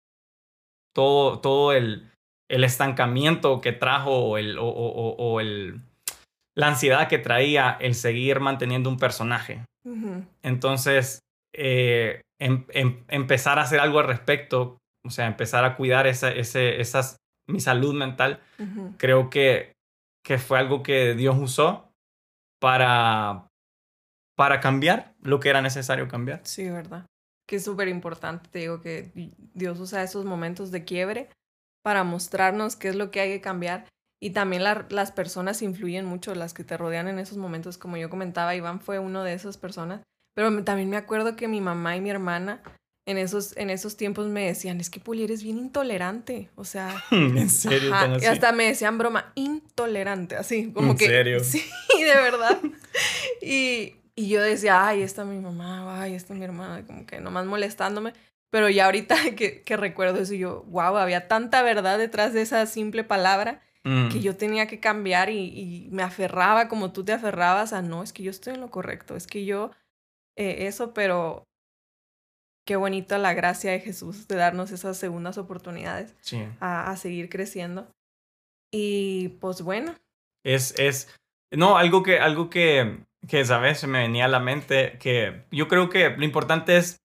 [0.93, 2.11] todo, todo el,
[2.47, 5.81] el estancamiento que trajo o, el, o, el,
[6.55, 9.65] la ansiedad que traía el seguir manteniendo un personaje.
[10.43, 11.19] Entonces,
[11.51, 16.29] eh, em, em, empezar a hacer algo al respecto, o sea, empezar a cuidar esa,
[16.29, 18.39] ese, esas, mi salud mental,
[18.97, 19.73] creo que,
[20.23, 21.89] que fue algo que Dios usó
[22.59, 23.46] para,
[24.37, 26.41] para cambiar lo que era necesario cambiar.
[26.43, 27.05] Sí, verdad.
[27.47, 29.11] Que es súper importante, te digo que
[29.53, 31.29] Dios usa esos momentos de quiebre
[31.83, 33.85] para mostrarnos qué es lo que hay que cambiar.
[34.21, 37.77] Y también las personas influyen mucho, las que te rodean en esos momentos.
[37.77, 40.01] Como yo comentaba, Iván fue uno de esas personas.
[40.35, 42.61] Pero también me acuerdo que mi mamá y mi hermana
[43.07, 46.49] en esos, en esos tiempos me decían, es que Puli eres bien intolerante.
[46.55, 47.91] O sea, ¿en serio?
[48.21, 51.07] y hasta me decían broma, intolerante, así, como ¿En que...
[51.07, 51.39] serio?
[51.43, 51.63] Sí,
[51.97, 52.59] de verdad.
[53.41, 57.45] y, y yo decía, ay, está mi mamá, ay, está mi hermana, como que nomás
[57.45, 58.13] molestándome.
[58.49, 62.65] Pero ya ahorita que, que recuerdo eso, yo, wow, había tanta verdad detrás de esa
[62.65, 64.19] simple palabra que Mm.
[64.19, 68.11] yo tenía que cambiar y, y, me aferraba como tú te aferrabas a, no, es
[68.11, 69.71] que yo estoy en lo correcto, es que yo,
[70.35, 71.45] eh, eso, pero
[72.65, 76.43] qué bonita la gracia de Jesús de darnos esas segundas oportunidades Sí.
[76.59, 77.87] a, a seguir creciendo.
[78.73, 79.95] Y pues bueno.
[80.43, 81.07] Es, es,
[81.51, 83.79] no, algo que, algo que, que, ¿sabes?
[83.79, 86.97] Se me venía a la mente, que yo creo que lo importante es,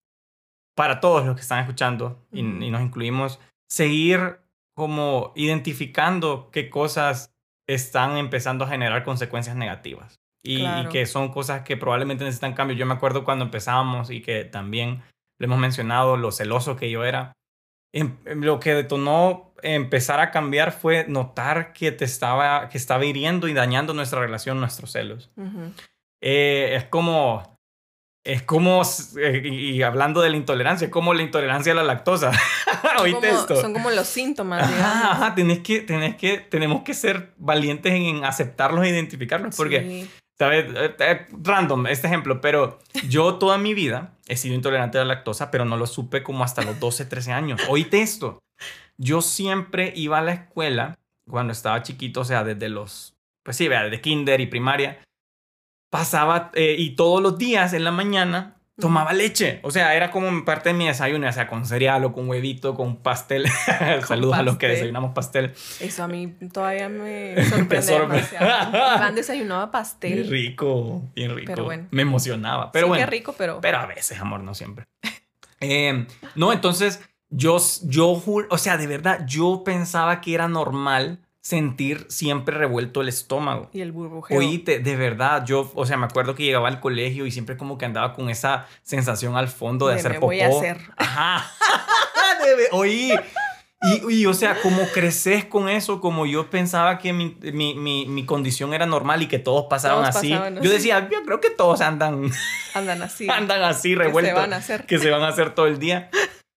[0.74, 4.38] para todos los que están escuchando, y, y nos incluimos, seguir
[4.74, 7.34] como identificando qué cosas
[7.68, 10.16] están empezando a generar consecuencias negativas.
[10.44, 10.88] Y, Claro.
[10.88, 12.76] y que son cosas que probablemente necesitan cambio.
[12.76, 15.02] Yo me acuerdo cuando empezábamos y que también
[15.38, 17.32] lo hemos mencionado, lo celoso que yo era.
[17.94, 23.04] Em- em, lo que detonó empezar a cambiar fue notar que te estaba, que estaba
[23.04, 25.30] hiriendo y dañando nuestra relación, nuestros celos.
[25.36, 25.72] ujú,
[26.22, 27.58] Eh, es como,
[28.24, 28.82] es como,
[29.18, 32.30] eh, y hablando de la intolerancia, es como la intolerancia a la lactosa.
[33.00, 33.60] ¿Oíste como, esto?
[33.60, 34.62] son como los síntomas.
[34.62, 39.80] Ajá, ajá, tenés que, tenés que, tenemos que ser valientes en aceptarlos e identificarlos, porque,
[39.80, 40.10] Sí.
[40.38, 40.66] ¿sabes?
[40.74, 45.14] Eh, eh, random este ejemplo, pero yo toda mi vida he sido intolerante a la
[45.14, 47.60] lactosa, pero no lo supe como hasta los 12, 13 años.
[47.68, 48.38] Oíste esto.
[48.96, 50.94] Yo siempre iba a la escuela
[51.28, 55.00] cuando estaba chiquito, o sea, desde los, pues sí, vea, de kinder y primaria,
[55.92, 59.60] pasaba eh, y todos los días en la mañana tomaba leche.
[59.62, 62.74] O sea, era como parte de mi desayuno, o sea, con cereal o con huevito,
[62.74, 63.46] con pastel.
[64.08, 65.52] Saludos a los que desayunamos pastel.
[65.80, 68.26] Eso a mí todavía me sorprende sorprende.
[68.40, 70.30] Iván desayunaba Bien pastel.
[70.30, 71.52] rico, bien rico.
[71.52, 71.88] Pero bueno.
[71.90, 72.72] Me emocionaba.
[72.72, 73.04] Pero sí, bueno.
[73.04, 73.60] qué rico, pero...
[73.60, 74.86] Pero a veces, amor, no siempre.
[75.60, 82.06] Eh, no, entonces yo, yo, o sea, de verdad, yo pensaba que era normal sentir
[82.08, 83.68] siempre revuelto el estómago.
[83.72, 84.38] Y el burbujeo.
[84.38, 87.76] Oíste, de verdad, yo, o sea, me acuerdo que llegaba al colegio y siempre como
[87.78, 90.26] que andaba con esa sensación al fondo de, De, hacer me popó.
[90.28, 90.78] voy a hacer.
[90.96, 91.50] Ajá.
[92.44, 93.12] De Oí.
[93.84, 98.06] Y, y, o sea, como creces con eso, como yo pensaba que mi, mi, mi,
[98.06, 100.30] mi condición era normal y que todos pasaban Todos así.
[100.30, 100.68] pasaban Yo así.
[100.68, 102.30] decía, yo creo que todos andan,
[102.74, 103.28] Andan así.
[103.28, 104.34] andan así que se revueltos.
[104.36, 104.86] van a hacer.
[104.86, 106.08] que se van a hacer todo el día.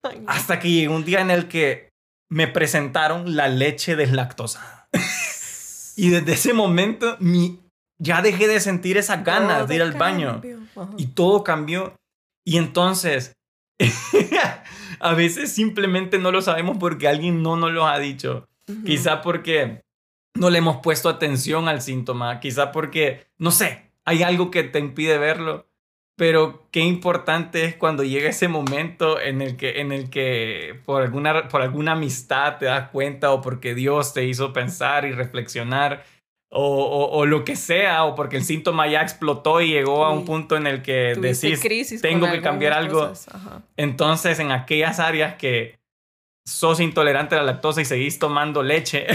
[0.03, 0.29] Ay, no.
[0.31, 1.89] Hasta que llegó un día en el que
[2.29, 4.89] me presentaron la leche deslactosada.
[5.95, 7.59] y desde ese momento mi,
[7.97, 10.41] ya dejé de sentir esas ganas Todo de ir al baño.
[10.97, 11.95] Y todo cambió.
[12.45, 13.33] Y entonces,
[14.99, 18.47] a veces simplemente no lo sabemos porque alguien no nos lo ha dicho.
[18.67, 18.83] Ujú.
[18.83, 19.83] Quizá porque
[20.35, 22.39] no le hemos puesto atención al síntoma.
[22.39, 25.67] Quizá porque, no sé, hay algo que te impide verlo.
[26.17, 31.01] Pero qué importante es cuando llega ese momento en el que, en el que por,
[31.01, 36.05] alguna, por alguna amistad te das cuenta o porque Dios te hizo pensar y reflexionar
[36.49, 40.11] o, o- o lo que sea o porque el síntoma ya explotó y llegó a
[40.11, 41.59] un punto en el que decís,
[42.01, 42.99] tengo que cambiar algo.
[43.75, 45.75] Entonces, en aquellas áreas que
[46.47, 49.05] sos intolerante a la lactosa y seguís tomando leche,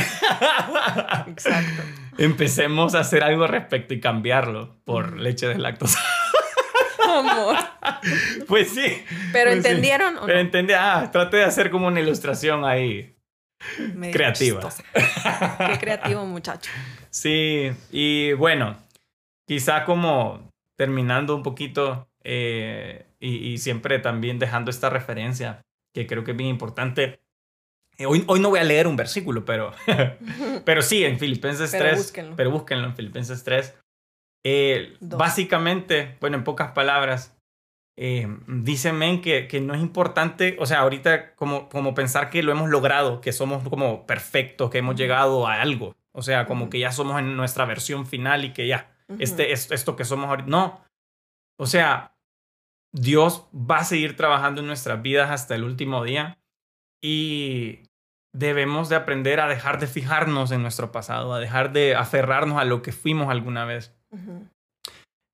[1.28, 1.82] Exacto.
[2.18, 5.98] empecemos a hacer algo al respecto y cambiarlo por leche de lactosa.
[7.18, 7.56] Amor.
[8.48, 9.04] pues sí.
[9.32, 9.68] Pero pues sí.
[9.68, 10.40] entendieron o Pero no?
[10.40, 13.14] entendí, ah, traté de hacer como una ilustración ahí.
[13.94, 14.60] Medio creativa.
[14.60, 14.82] chistosa.
[15.72, 16.70] Qué creativo, muchacho.
[17.10, 18.76] Sí, y bueno,
[19.46, 25.60] quizá como terminando un poquito eh, y, y siempre también dejando esta referencia
[25.94, 27.20] que creo que es bien importante.
[27.98, 29.72] Eh, hoy, hoy no voy a leer un versículo, pero,
[30.64, 31.98] pero sí, en Filipenses Pero 3.
[31.98, 32.36] búsquenlo.
[32.36, 33.74] Pero búsquenlo en Filipenses 3.
[34.44, 37.36] Eh, básicamente, bueno, en pocas palabras,
[37.98, 42.42] eh, dice Men que, que no es importante, o sea, ahorita como, como pensar que
[42.42, 46.70] lo hemos logrado, que somos como perfectos, que hemos llegado a algo, o sea, como
[46.70, 49.22] que ya somos en nuestra versión final y que ya, Ujú.
[49.22, 50.82] este, es- esto que somos ahorita, no,
[51.58, 52.16] o sea,
[52.92, 56.38] Dios va a seguir trabajando en nuestras vidas hasta el último día
[57.02, 57.80] y
[58.34, 62.64] debemos de aprender a dejar de fijarnos en nuestro pasado, a dejar de aferrarnos a
[62.64, 63.94] lo que fuimos alguna vez.
[64.10, 64.46] Ujú.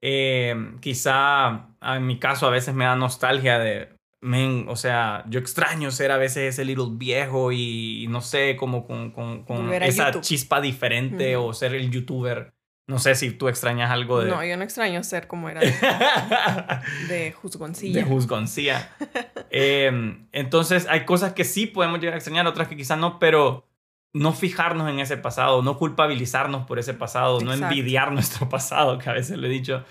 [0.03, 5.41] Eh, quizá en mi caso a veces me da nostalgia de, men, o sea, yo
[5.41, 10.07] extraño ser a veces ese little viejo y, no sé, como con, con, con esa
[10.09, 10.23] YouTube.
[10.23, 11.49] chispa diferente Ujú.
[11.49, 12.53] o ser el youtuber.
[12.89, 14.31] No sé si tú extrañas algo de...
[14.31, 15.73] No, yo no extraño ser como era de,
[17.09, 18.01] de juzgoncilla.
[18.03, 18.91] de juzgoncía.
[19.59, 23.65] Eh, entonces, hay cosas que sí podemos llegar a extrañar, otras que quizás no, pero
[24.15, 29.11] no fijarnos en ese pasado, no culpabilizarnos por ese pasado, no envidiar nuestro pasado, que
[29.11, 29.85] a veces lo he dicho,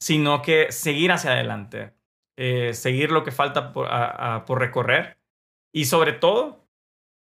[0.00, 1.92] sino que seguir hacia adelante,
[2.38, 5.18] eh, seguir lo que falta por, a- a- por recorrer
[5.74, 6.64] y sobre todo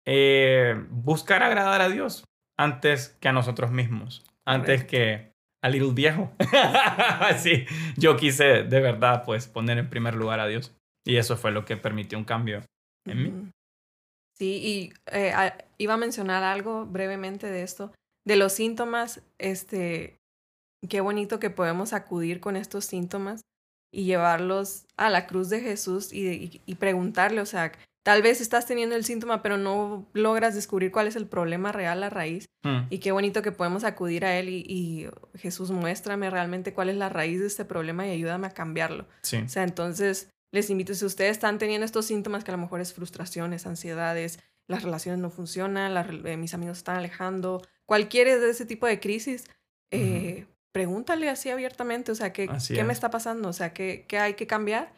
[0.06, 2.24] eh, buscar agradar a Dios
[2.58, 4.90] antes que a nosotros mismos, antes Correcto.
[4.90, 6.32] que al little viejo.
[7.38, 10.74] sí, yo quise de verdad pues poner en primer lugar a Dios
[11.04, 12.62] y eso fue lo que permitió un cambio
[13.06, 13.50] en mí.
[14.38, 17.92] Sí, y eh, a- iba a mencionar algo brevemente de esto,
[18.26, 20.16] de los síntomas, este,
[20.88, 23.40] qué bonito que podemos acudir con estos síntomas
[23.92, 27.72] y llevarlos a la cruz de Jesús y, y- y preguntarle, o sea,
[28.04, 32.00] tal vez estás teniendo el síntoma, pero no logras descubrir cuál es el problema real,
[32.00, 36.28] la raíz, Mm, y qué bonito que podemos acudir a Él y, y Jesús, muéstrame
[36.30, 39.06] realmente cuál es la raíz de este problema y ayúdame a cambiarlo.
[39.22, 39.36] sí.
[39.36, 42.80] O sea, entonces les invito, si ustedes están teniendo estos síntomas que a lo mejor
[42.80, 48.50] es frustraciones, ansiedades, las relaciones no funcionan, las eh, mis amigos están alejando, cualquier de
[48.50, 49.44] ese tipo de crisis,
[49.90, 52.96] eh, pregúntale así abiertamente, o sea, ¿qué, ¿qué me es.
[52.98, 53.48] está pasando?
[53.48, 54.92] O sea, ¿qué, ¿qué hay que cambiar?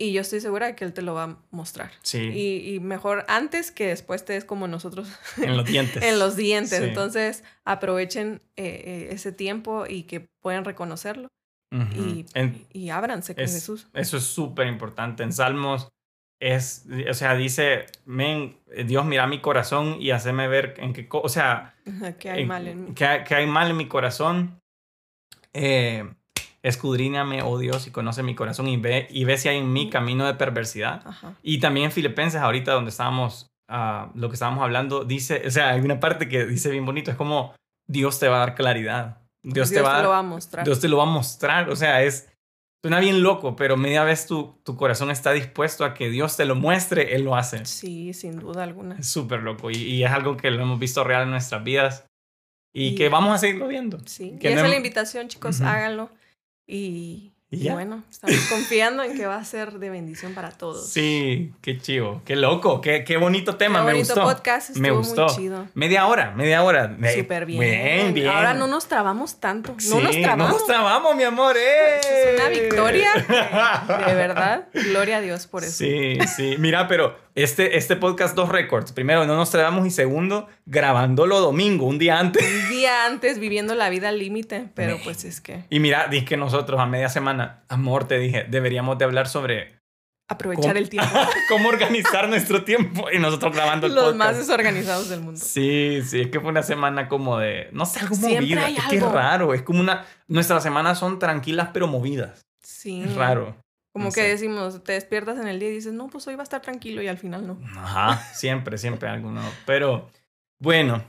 [0.00, 1.90] Y yo estoy segura de que Él te lo va a mostrar.
[2.02, 5.08] Sí, Y, y mejor antes que después te es como nosotros
[5.42, 6.02] en los dientes.
[6.02, 6.78] en los dientes.
[6.78, 6.84] Sí.
[6.84, 11.28] Entonces, aprovechen eh, eh, ese tiempo y que puedan reconocerlo
[11.70, 13.88] Y, En- y ábranse con es- Jesús.
[13.92, 15.22] Eso es súper importante.
[15.22, 15.88] En Salmos
[16.40, 21.28] es, o sea, dice, men, Dios mira mi corazón y haceme ver en qué, o
[21.28, 21.74] sea,
[22.20, 24.60] que hay en- mal en que hay, que hay mal en mi corazón.
[25.52, 26.08] Eh,
[26.62, 29.90] escudriñame, oh Dios, y conoce mi corazón y ve, y ve si hay en mí
[29.90, 31.02] camino de perversidad.
[31.06, 31.34] Ajá.
[31.42, 35.70] Y también en Filipenses, ahorita donde estábamos, ah, lo que estábamos hablando, dice, o sea,
[35.70, 37.54] hay una parte que dice bien bonito, es como
[37.88, 39.22] Dios te va a dar claridad.
[39.54, 40.64] Dios, te va lo va a mostrar.
[40.64, 41.70] Dios te lo va a mostrar.
[41.70, 42.28] O sea, es.
[42.84, 46.44] Suena bien loco, pero media vez tu, tu corazón está dispuesto a que Dios te
[46.44, 47.64] lo muestre, Él lo hace.
[47.66, 48.96] Sí, sin duda alguna.
[48.98, 49.70] Es súper loco.
[49.72, 52.06] Y, y es algo que lo hemos visto real en nuestras vidas.
[52.72, 53.98] Y, Y- que vamos a seguirlo viendo.
[54.06, 54.36] Sí.
[54.40, 55.68] Que y esa es la invitación, chicos, Ujú.
[55.68, 56.10] háganlo.
[56.68, 57.72] Y, Y ya.
[57.72, 60.86] bueno, estamos confiando en que va a ser de bendición para todos.
[60.90, 64.22] Sí, qué chivo, qué loco, qué, qué bonito tema, Qué me bonito gustó.
[64.28, 65.24] podcast, estuvo me gustó.
[65.28, 65.66] muy chido.
[65.72, 66.88] Media hora, media hora.
[66.88, 67.60] Me- Súper bien.
[67.60, 68.28] Bien, bien.
[68.28, 69.74] Ahora no nos trabamos tanto.
[69.78, 70.46] Sí, no nos trabamos.
[70.48, 71.56] No nos trabamos, mi amor.
[71.56, 72.00] ¡eh!
[72.34, 73.10] Es una victoria.
[74.06, 74.68] De verdad.
[74.74, 75.72] Gloria a Dios por eso.
[75.78, 76.56] Sí, sí.
[76.58, 78.92] Mira, pero este, este podcast, dos récords.
[78.92, 82.42] Primero, no nos trabamos y segundo, grabándolo domingo, un día antes.
[82.44, 86.24] Un día antes viviendo la vida al límite, pero pues es que Y mira, dije
[86.24, 89.78] que nosotros a media semana, amor, te dije, deberíamos de hablar sobre
[90.30, 90.78] aprovechar ¿Cómo?
[90.78, 91.16] el tiempo.
[91.48, 94.18] cómo organizar nuestro tiempo y nosotros grabando el Los podcast.
[94.18, 95.40] más desorganizados del mundo.
[95.42, 98.68] Sí, sí, es que fue una semana como de, no sé, algo movida.
[98.68, 99.14] Es que es algo.
[99.14, 102.46] raro, es como una, nuestras semanas son tranquilas pero movidas.
[102.62, 103.02] Sí.
[103.02, 103.56] Es raro.
[103.98, 104.28] Como No que sé.
[104.28, 107.02] decimos, te despiertas en el día y dices, no, pues hoy va a estar tranquilo
[107.02, 107.58] y al final no.
[107.76, 109.42] Ajá, siempre, siempre alguno.
[109.66, 110.08] Pero
[110.58, 111.02] bueno,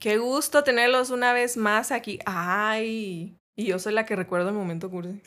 [0.00, 2.18] Qué gusto tenerlos una vez más aquí.
[2.26, 3.38] Ay.
[3.56, 5.22] Y yo soy la que recuerdo el momento cursi.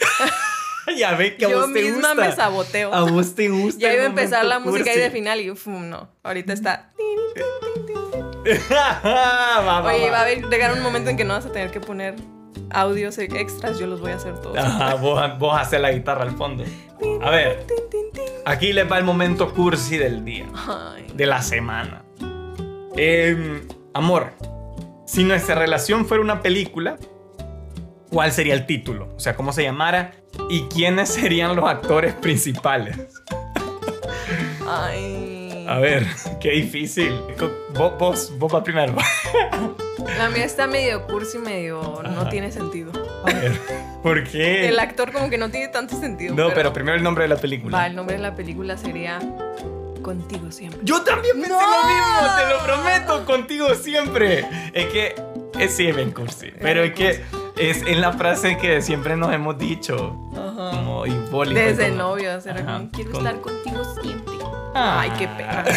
[0.97, 2.29] ya ve que a Yo vos te misma gusta.
[2.29, 2.93] me saboteo.
[2.93, 3.79] A vos te gusta.
[3.81, 5.17] Ya iba a empezar la música ahí de cursi.
[5.17, 5.89] final y ¡fum!
[5.89, 6.09] no.
[6.21, 6.91] Ahorita está.
[8.71, 10.21] Va, va, Oye, va.
[10.21, 12.15] a llegar un momento en que no vas a tener que poner
[12.71, 13.79] audios extras.
[13.79, 14.57] Yo los voy a hacer todos.
[14.57, 16.63] Ajá, vos, vos haces la guitarra al fondo.
[17.21, 17.65] A ver,
[18.45, 21.07] aquí les va el momento cursi del día, Ay.
[21.13, 22.03] de la semana.
[22.95, 24.31] Em, amor,
[25.05, 26.97] si nuestra relación fuera una película,
[28.09, 29.13] ¿cuál sería el título?
[29.15, 30.13] O sea, ¿cómo se llamara?
[30.49, 32.97] ¿Y quiénes serían los actores principales?
[34.67, 35.24] Ay.
[35.67, 36.05] A ver,
[36.39, 37.19] qué difícil.
[37.73, 38.95] Vos, vos, vos va primero.
[40.17, 42.29] La mía está medio cursi, medio no Ajá.
[42.29, 42.91] tiene sentido.
[43.23, 43.53] A ver,
[44.03, 44.67] ¿por qué?
[44.69, 46.35] El actor como que no tiene tanto sentido.
[46.35, 47.75] No, pero primero el nombre de la película.
[47.77, 49.19] Va, el nombre de la película sería
[50.05, 50.81] Contigo siempre.
[50.83, 51.59] Yo también pensé ¡No!
[51.59, 54.45] lo mismo, te lo prometo, contigo siempre.
[54.71, 55.15] Es que
[55.57, 57.23] es sí, Ben cursi, pero es que
[57.57, 60.71] es en la frase que siempre nos hemos dicho, Ajá.
[60.71, 61.59] como Hipólito.
[61.59, 64.33] Desde como- novio, o sea, era Ajá, como, quiero con- estar contigo siempre.
[64.73, 64.99] Ah.
[65.01, 65.63] Ay, qué pena.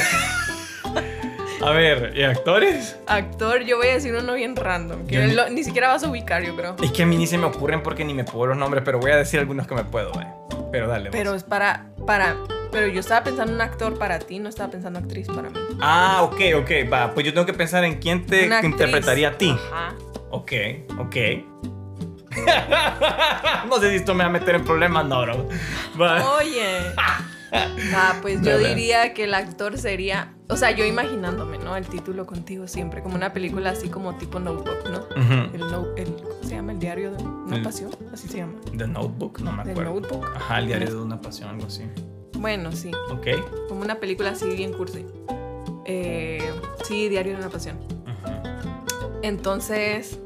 [1.61, 2.97] A ver, ¿y actores?
[3.09, 6.09] Actor, yo voy a decir uno bien random, que ni- lo- ni siquiera vas a
[6.09, 6.77] ubicar, yo creo.
[6.81, 9.01] Es que a mí ni se me ocurren porque ni me puedo los nombres, pero
[9.01, 10.27] voy a decir algunos que me puedo, eh.
[10.71, 11.11] Pero dale.
[11.11, 11.39] Pero vos.
[11.39, 12.37] es para, para,
[12.71, 15.59] pero yo estaba pensando un actor para ti, no estaba pensando actriz para mí.
[15.81, 16.71] Ah, ok, ok.
[16.93, 19.51] Va, pues yo tengo que pensar en quién te interpretaría a ti.
[19.51, 19.95] Ajá.
[20.31, 20.53] Ok,
[20.99, 21.17] ok.
[23.69, 25.49] no sé si esto me va a meter en problemas, no, bro.
[26.39, 26.79] Oye.
[27.95, 31.77] Ah, pues yo diría que el actor sería, o sea, yo imaginándome, ¿no?
[31.77, 35.07] El título contigo siempre, como una película así como tipo Notebook, ¿no?
[35.55, 36.73] El, no- el ¿cómo se llama?
[36.73, 38.53] El diario de una El- pasión, así se llama.
[38.77, 39.95] The Notebook, no me The acuerdo.
[39.95, 40.27] Notebook.
[40.37, 41.85] Ajá, el diario de una pasión, algo así.
[42.35, 43.27] Bueno, sí, Ok.
[43.69, 45.07] como una película así bien cursi.
[45.87, 46.51] Eh,
[46.85, 47.79] sí, diario de una pasión.
[49.23, 50.19] Entonces,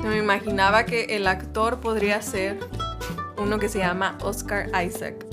[0.00, 2.58] me imaginaba que el actor podría ser
[3.36, 5.24] uno que se llama Oscar Isaac.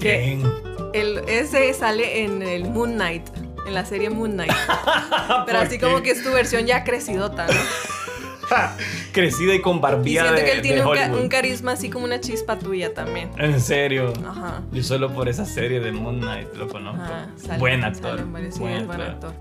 [0.00, 0.52] Que ¿Quién?
[0.92, 3.24] el, ese sale en el Moon Knight,
[3.66, 4.52] en la serie Moon Knight.
[5.46, 5.84] Pero ¿Por así qué?
[5.86, 7.52] como que es tu versión ya crecidota, ¿no?
[9.12, 11.88] Crecida y con Y barbilla siento de, que él tiene un, ca- un carisma así
[11.88, 13.30] como una chispa tuya también.
[13.38, 14.12] En serio.
[14.26, 14.60] Ajá.
[14.72, 17.02] Yo solo por esa serie de Moon Knight lo conozco.
[17.02, 18.10] Ajá, sale- buen actor.
[18.10, 19.32] sale en varios- sí, es buen actor.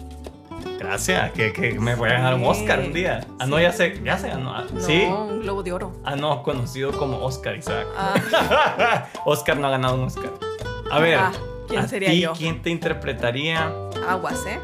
[0.80, 3.26] Gracias, que, que me voy a ganar un Oscar un día.
[3.40, 4.54] Ah, no, ya sé, ya se ganó.
[4.56, 5.04] Ah, No, ¿Sí?
[5.04, 5.94] un globo de oro.
[6.04, 7.86] Ah, no, conocido como Oscar Isaac.
[7.98, 10.32] Ah, Oscar no ha ganado un Oscar.
[10.92, 11.32] A ver, Ah,
[11.68, 12.34] ¿quién ¿a sería ti yo?
[12.34, 13.72] quién te interpretaría?
[14.08, 14.60] aguas, ¿eh?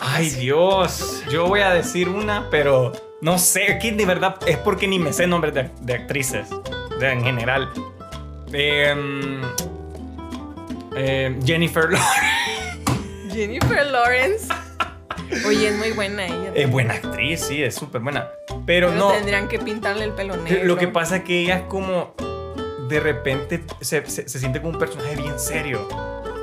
[0.00, 1.22] Ay, Dios.
[1.30, 3.72] Yo voy a decir una, pero no sé.
[3.72, 6.48] Aquí de verdad es porque ni me sé nombres de, de actrices
[7.00, 7.70] de- en general.
[8.52, 9.40] Em,
[10.94, 13.32] em, Jennifer Lawrence.
[13.32, 14.48] Jennifer Lawrence.
[15.46, 16.52] Oye, es muy buena ella.
[16.54, 18.28] Es buena actriz, sí, es súper buena.
[18.66, 19.10] Pero, Pero no.
[19.12, 20.64] tendrían que pintarle el pelo negro.
[20.64, 22.14] Lo que pasa es que ella es como.
[22.88, 25.88] De repente se, se- se siente como un personaje bien serio.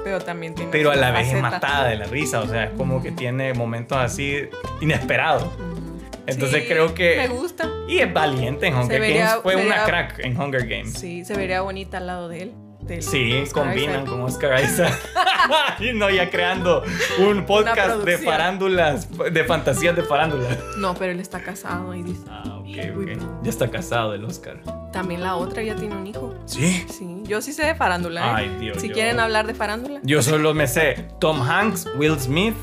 [0.04, 0.72] Pero también tiene.
[0.72, 2.40] Pero a la vez es matada de la risa.
[2.42, 4.38] O sea, es como que tiene momentos así
[4.82, 5.48] inesperados.
[6.26, 7.68] Entonces Sí, creo que- Me gusta.
[7.88, 9.42] Y es valiente en Hunger vería- Games.
[9.44, 10.94] Fue una sería- crack en Hunger Games.
[10.94, 12.54] Sí, se vería bonita al lado de él.
[12.82, 14.06] Del Sí, Oscar combinan Isaac.
[14.10, 15.00] con Oscar Isaac.
[15.80, 16.84] y no, ya creando
[17.20, 20.58] un podcast de farándulas, de fantasías de farándulas.
[20.78, 22.22] No, pero él está casado y dice.
[22.30, 22.68] Ah, ok,
[22.98, 23.44] ok.
[23.44, 24.58] Ya está casado el Oscar.
[24.92, 26.36] También la otra ya tiene un hijo.
[26.46, 26.86] Sí.
[26.90, 28.22] Sí, yo sí sé de farándula.
[28.22, 28.34] ¿eh?
[28.36, 30.00] Ay, Dios, Si yo- quieren hablar de farándula.
[30.04, 32.56] Yo solo me sé Tom Hanks, Will Smith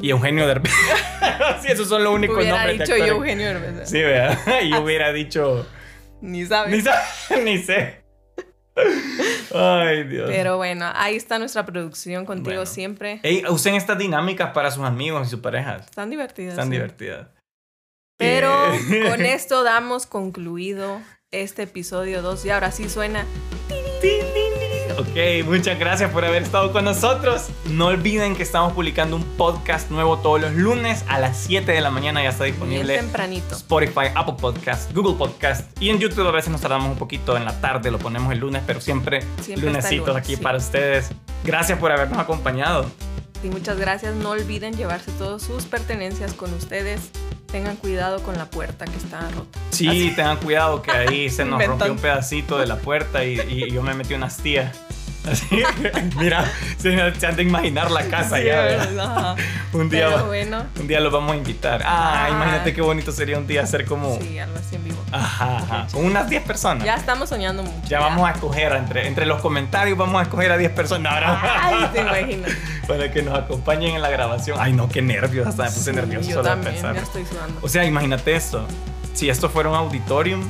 [0.00, 0.72] y Eugenio Derbez.
[1.62, 3.14] sí, esos son los únicos Hubiera nombres dicho de yo.
[3.16, 3.88] Eugenio Derbez.
[3.90, 4.38] Sí, ¿verdad?
[4.62, 5.66] Y hubiera dicho...
[6.20, 6.70] Ni sabes.
[6.74, 7.02] Ni, sa-
[7.42, 8.02] ni sé.
[9.54, 10.28] Ay, Dios.
[10.28, 12.66] Pero bueno, ahí está nuestra producción contigo Bueno.
[12.66, 13.20] siempre.
[13.22, 15.86] Ey, usen estas dinámicas para sus amigos y sus parejas.
[15.86, 16.52] Están divertidas.
[16.52, 16.72] Están sí.
[16.72, 17.28] divertidas.
[18.18, 18.50] Pero
[19.10, 21.00] con esto damos concluido
[21.30, 23.24] este episodio 2 y ahora sí suena.
[24.98, 27.48] Ok, muchas gracias por haber estado con nosotros.
[27.66, 31.82] No olviden que estamos publicando un podcast nuevo todos los lunes a las 7 de
[31.82, 32.22] la mañana.
[32.22, 33.56] Ya está Bien disponible tempranito.
[33.56, 37.44] Spotify, Apple Podcast, Google Podcast y en YouTube a veces nos tardamos un poquito en
[37.44, 40.42] la tarde, lo ponemos el lunes, pero siempre, Siempre lunesitos lunes, aquí sí.
[40.42, 41.10] para ustedes.
[41.44, 42.86] Gracias por habernos acompañado.
[43.42, 44.14] Sí, muchas gracias.
[44.14, 47.10] No olviden llevarse todas sus pertenencias con ustedes.
[47.52, 49.58] Tengan cuidado con la puerta que está rota.
[49.70, 53.70] Sí, tengan cuidado que ahí se nos rompió un pedacito de la puerta y, y
[53.70, 54.74] yo me metí unas tías.
[55.30, 55.62] Así,
[56.18, 56.44] mira,
[56.78, 58.60] se, se han de imaginar la casa ya.
[58.62, 59.00] ¿verdad?
[59.18, 59.34] Ajá.
[59.72, 61.82] Un día, bueno, un día los vamos a invitar.
[61.84, 62.30] Ah, Ah.
[62.30, 64.18] imagínate qué bonito sería un día hacer como...
[64.20, 64.96] sí, algo así en vivo.
[65.12, 66.84] Ajá, ajá, con unas 10 personas.
[66.84, 67.86] Ya estamos soñando mucho.
[67.88, 71.40] Ya vamos a escoger entre, entre los comentarios, vamos a escoger a 10 personas ahora.
[71.62, 72.52] Ay, te imaginas.
[72.88, 74.56] Para que nos acompañen en la grabación.
[74.60, 76.94] Ay, no, qué nervios, hasta me puse nervioso Yo solo también, pensar.
[76.94, 77.58] ya estoy sudando.
[77.60, 78.66] O sea, imagínate esto.
[79.12, 80.42] Si esto fuera un auditorium,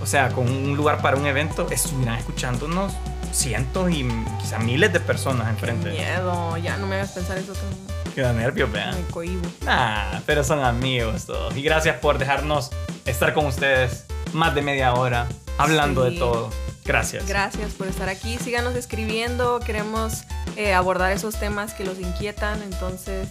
[0.00, 2.92] o sea, con un lugar para un evento, estuvieran escuchándonos
[3.32, 4.06] cientos y
[4.40, 5.90] quizá miles de personas enfrente.
[5.90, 8.94] Miedo, ya no me hagas pensar eso que Queda nervios, vean.
[8.94, 9.42] me cohibo.
[9.66, 11.56] Ah, pero son amigos todos.
[11.56, 12.70] Y gracias por dejarnos
[13.04, 15.26] estar con ustedes más de media hora
[15.56, 16.12] hablando Sí.
[16.14, 16.50] de todo.
[16.84, 17.26] Gracias.
[17.28, 18.38] Gracias por estar aquí.
[18.38, 19.60] Síganos escribiendo.
[19.60, 20.22] Queremos
[20.56, 22.62] eh, abordar esos temas que los inquietan.
[22.62, 23.28] Entonces,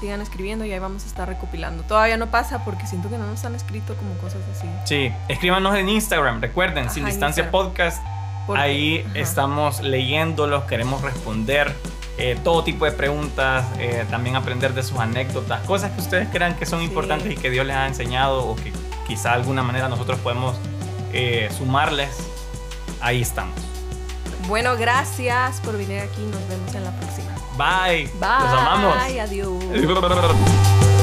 [0.00, 1.82] sigan escribiendo y ahí vamos a estar recopilando.
[1.84, 4.68] Todavía no pasa porque siento que no nos han escrito como cosas así.
[4.84, 7.50] Sí, escríbanos en Instagram, recuerden, Ajá, sin distancia Instagram.
[7.70, 8.02] podcast.
[8.48, 9.18] Porque- Ahí ajá.
[9.20, 11.72] estamos leyéndolos, queremos responder
[12.20, 16.56] eh, todo tipo de preguntas, eh, también aprender de sus anécdotas, cosas que ustedes crean
[16.56, 16.86] que son Sí.
[16.86, 18.72] importantes y que Dios les ha enseñado o que
[19.06, 20.56] quizá de alguna manera nosotros podemos
[21.12, 22.10] eh, sumarles.
[23.00, 23.54] Ahí estamos.
[24.48, 26.22] Bueno, gracias por venir aquí.
[26.22, 27.28] Nos vemos en la próxima.
[27.56, 28.06] Bye.
[28.18, 28.28] Bye.
[28.40, 28.96] Los amamos.
[28.96, 29.64] Adiós.